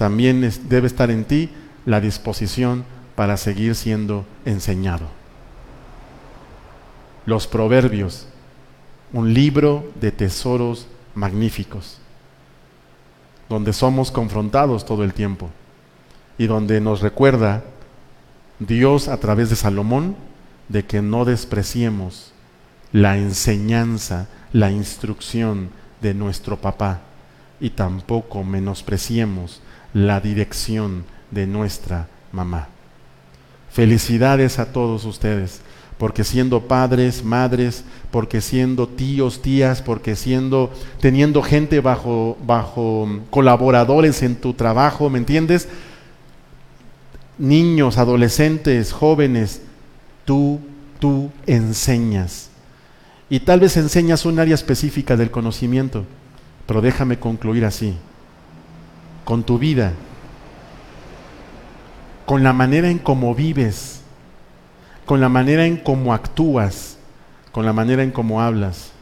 también 0.00 0.50
debe 0.70 0.86
estar 0.86 1.10
en 1.10 1.26
ti 1.26 1.50
la 1.84 2.00
disposición 2.00 2.86
para 3.16 3.36
seguir 3.36 3.74
siendo 3.74 4.24
enseñado. 4.46 5.19
Los 7.26 7.46
Proverbios, 7.46 8.26
un 9.12 9.34
libro 9.34 9.90
de 10.00 10.12
tesoros 10.12 10.86
magníficos, 11.14 11.98
donde 13.48 13.72
somos 13.72 14.10
confrontados 14.10 14.86
todo 14.86 15.04
el 15.04 15.12
tiempo 15.12 15.50
y 16.38 16.46
donde 16.46 16.80
nos 16.80 17.00
recuerda 17.00 17.64
Dios 18.58 19.08
a 19.08 19.18
través 19.18 19.50
de 19.50 19.56
Salomón 19.56 20.16
de 20.68 20.84
que 20.84 21.02
no 21.02 21.24
despreciemos 21.24 22.32
la 22.92 23.16
enseñanza, 23.16 24.28
la 24.52 24.70
instrucción 24.70 25.70
de 26.00 26.14
nuestro 26.14 26.60
papá 26.60 27.00
y 27.60 27.70
tampoco 27.70 28.42
menospreciemos 28.44 29.60
la 29.92 30.20
dirección 30.20 31.04
de 31.30 31.46
nuestra 31.46 32.08
mamá. 32.32 32.68
Felicidades 33.70 34.58
a 34.58 34.72
todos 34.72 35.04
ustedes, 35.04 35.60
porque 36.00 36.24
siendo 36.24 36.62
padres, 36.62 37.22
madres, 37.22 37.84
porque 38.10 38.40
siendo 38.40 38.88
tíos, 38.88 39.42
tías, 39.42 39.82
porque 39.82 40.16
siendo 40.16 40.72
teniendo 40.98 41.42
gente 41.42 41.80
bajo 41.80 42.38
bajo 42.46 43.06
colaboradores 43.28 44.22
en 44.22 44.36
tu 44.36 44.54
trabajo, 44.54 45.10
¿me 45.10 45.18
entiendes? 45.18 45.68
Niños, 47.36 47.98
adolescentes, 47.98 48.92
jóvenes, 48.92 49.60
tú 50.24 50.58
tú 51.00 51.30
enseñas. 51.46 52.48
Y 53.28 53.40
tal 53.40 53.60
vez 53.60 53.76
enseñas 53.76 54.24
un 54.24 54.38
área 54.38 54.54
específica 54.54 55.18
del 55.18 55.30
conocimiento, 55.30 56.06
pero 56.66 56.80
déjame 56.80 57.18
concluir 57.18 57.66
así 57.66 57.94
con 59.26 59.42
tu 59.42 59.58
vida, 59.58 59.92
con 62.24 62.42
la 62.42 62.54
manera 62.54 62.88
en 62.88 62.98
cómo 62.98 63.34
vives, 63.34 63.99
con 65.10 65.20
la 65.20 65.28
manera 65.28 65.66
en 65.66 65.76
cómo 65.76 66.14
actúas, 66.14 66.96
con 67.50 67.66
la 67.66 67.72
manera 67.72 68.04
en 68.04 68.12
cómo 68.12 68.40
hablas. 68.40 68.92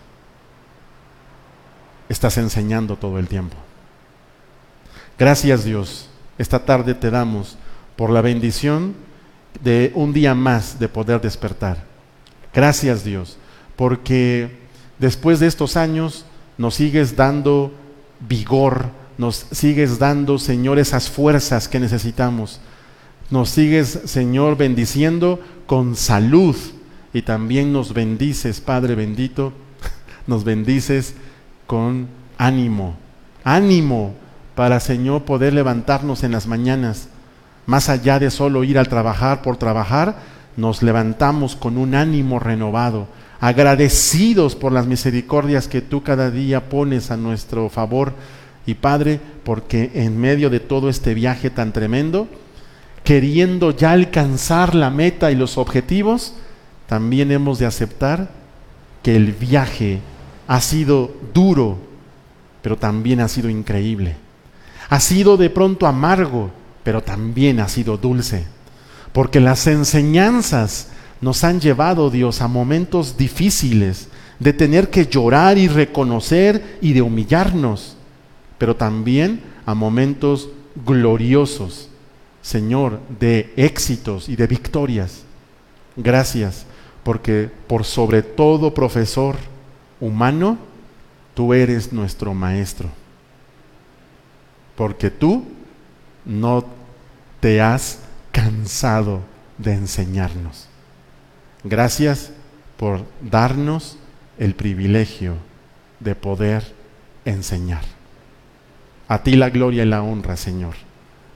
Estás 2.08 2.38
enseñando 2.38 2.96
todo 2.96 3.18
el 3.18 3.28
tiempo. 3.28 3.54
Gracias 5.18 5.64
Dios. 5.64 6.08
Esta 6.38 6.64
tarde 6.64 6.94
te 6.94 7.10
damos 7.10 7.58
por 7.94 8.08
la 8.08 8.22
bendición 8.22 8.94
de 9.62 9.92
un 9.94 10.14
día 10.14 10.34
más 10.34 10.78
de 10.78 10.88
poder 10.88 11.20
despertar. 11.20 11.84
Gracias 12.54 13.04
Dios, 13.04 13.36
porque 13.76 14.60
después 14.98 15.40
de 15.40 15.46
estos 15.46 15.76
años 15.76 16.24
nos 16.56 16.76
sigues 16.76 17.16
dando 17.16 17.70
vigor, 18.26 18.86
nos 19.18 19.44
sigues 19.50 19.98
dando, 19.98 20.38
Señor, 20.38 20.78
esas 20.78 21.10
fuerzas 21.10 21.68
que 21.68 21.78
necesitamos. 21.78 22.62
Nos 23.30 23.50
sigues, 23.50 24.00
Señor, 24.06 24.56
bendiciendo 24.56 25.38
con 25.66 25.96
salud 25.96 26.56
y 27.12 27.22
también 27.22 27.72
nos 27.74 27.92
bendices, 27.92 28.62
Padre 28.62 28.94
bendito, 28.94 29.52
nos 30.26 30.44
bendices 30.44 31.14
con 31.66 32.08
ánimo, 32.38 32.96
ánimo 33.44 34.14
para, 34.54 34.80
Señor, 34.80 35.24
poder 35.24 35.52
levantarnos 35.52 36.24
en 36.24 36.32
las 36.32 36.46
mañanas. 36.46 37.08
Más 37.66 37.90
allá 37.90 38.18
de 38.18 38.30
solo 38.30 38.64
ir 38.64 38.78
al 38.78 38.88
trabajar 38.88 39.42
por 39.42 39.58
trabajar, 39.58 40.16
nos 40.56 40.82
levantamos 40.82 41.54
con 41.54 41.76
un 41.76 41.94
ánimo 41.94 42.38
renovado, 42.38 43.08
agradecidos 43.40 44.56
por 44.56 44.72
las 44.72 44.86
misericordias 44.86 45.68
que 45.68 45.82
tú 45.82 46.02
cada 46.02 46.30
día 46.30 46.70
pones 46.70 47.10
a 47.10 47.18
nuestro 47.18 47.68
favor 47.68 48.14
y 48.64 48.74
Padre, 48.74 49.20
porque 49.44 49.90
en 49.94 50.18
medio 50.18 50.48
de 50.48 50.60
todo 50.60 50.88
este 50.88 51.12
viaje 51.12 51.50
tan 51.50 51.72
tremendo, 51.72 52.26
queriendo 53.08 53.70
ya 53.70 53.92
alcanzar 53.92 54.74
la 54.74 54.90
meta 54.90 55.32
y 55.32 55.34
los 55.34 55.56
objetivos, 55.56 56.34
también 56.86 57.32
hemos 57.32 57.58
de 57.58 57.64
aceptar 57.64 58.28
que 59.02 59.16
el 59.16 59.32
viaje 59.32 60.00
ha 60.46 60.60
sido 60.60 61.10
duro, 61.32 61.78
pero 62.60 62.76
también 62.76 63.20
ha 63.20 63.28
sido 63.28 63.48
increíble. 63.48 64.16
Ha 64.90 65.00
sido 65.00 65.38
de 65.38 65.48
pronto 65.48 65.86
amargo, 65.86 66.50
pero 66.84 67.02
también 67.02 67.60
ha 67.60 67.68
sido 67.68 67.96
dulce. 67.96 68.44
Porque 69.14 69.40
las 69.40 69.66
enseñanzas 69.66 70.88
nos 71.22 71.44
han 71.44 71.60
llevado, 71.60 72.10
Dios, 72.10 72.42
a 72.42 72.48
momentos 72.48 73.16
difíciles, 73.16 74.08
de 74.38 74.52
tener 74.52 74.90
que 74.90 75.06
llorar 75.06 75.56
y 75.56 75.68
reconocer 75.68 76.76
y 76.82 76.92
de 76.92 77.00
humillarnos 77.00 77.96
pero 78.58 78.74
también 78.74 79.40
a 79.64 79.74
momentos 79.74 80.50
gloriosos, 80.84 81.87
Señor, 82.48 83.00
de 83.20 83.52
éxitos 83.58 84.26
y 84.26 84.34
de 84.34 84.46
victorias. 84.46 85.24
Gracias, 85.96 86.64
porque 87.02 87.50
por 87.66 87.84
sobre 87.84 88.22
todo 88.22 88.72
profesor 88.72 89.36
humano, 90.00 90.56
tú 91.34 91.52
eres 91.52 91.92
nuestro 91.92 92.32
maestro. 92.32 92.88
Porque 94.76 95.10
tú 95.10 95.44
no 96.24 96.64
te 97.40 97.60
has 97.60 97.98
cansado 98.32 99.20
de 99.58 99.74
enseñarnos. 99.74 100.68
Gracias 101.64 102.30
por 102.78 103.04
darnos 103.20 103.98
el 104.38 104.54
privilegio 104.54 105.34
de 106.00 106.14
poder 106.14 106.64
enseñar. 107.26 107.82
A 109.06 109.22
ti 109.22 109.36
la 109.36 109.50
gloria 109.50 109.82
y 109.82 109.86
la 109.86 110.02
honra, 110.02 110.38
Señor. 110.38 110.87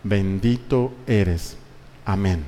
Bendito 0.05 0.93
eres. 1.07 1.57
Amén. 2.05 2.45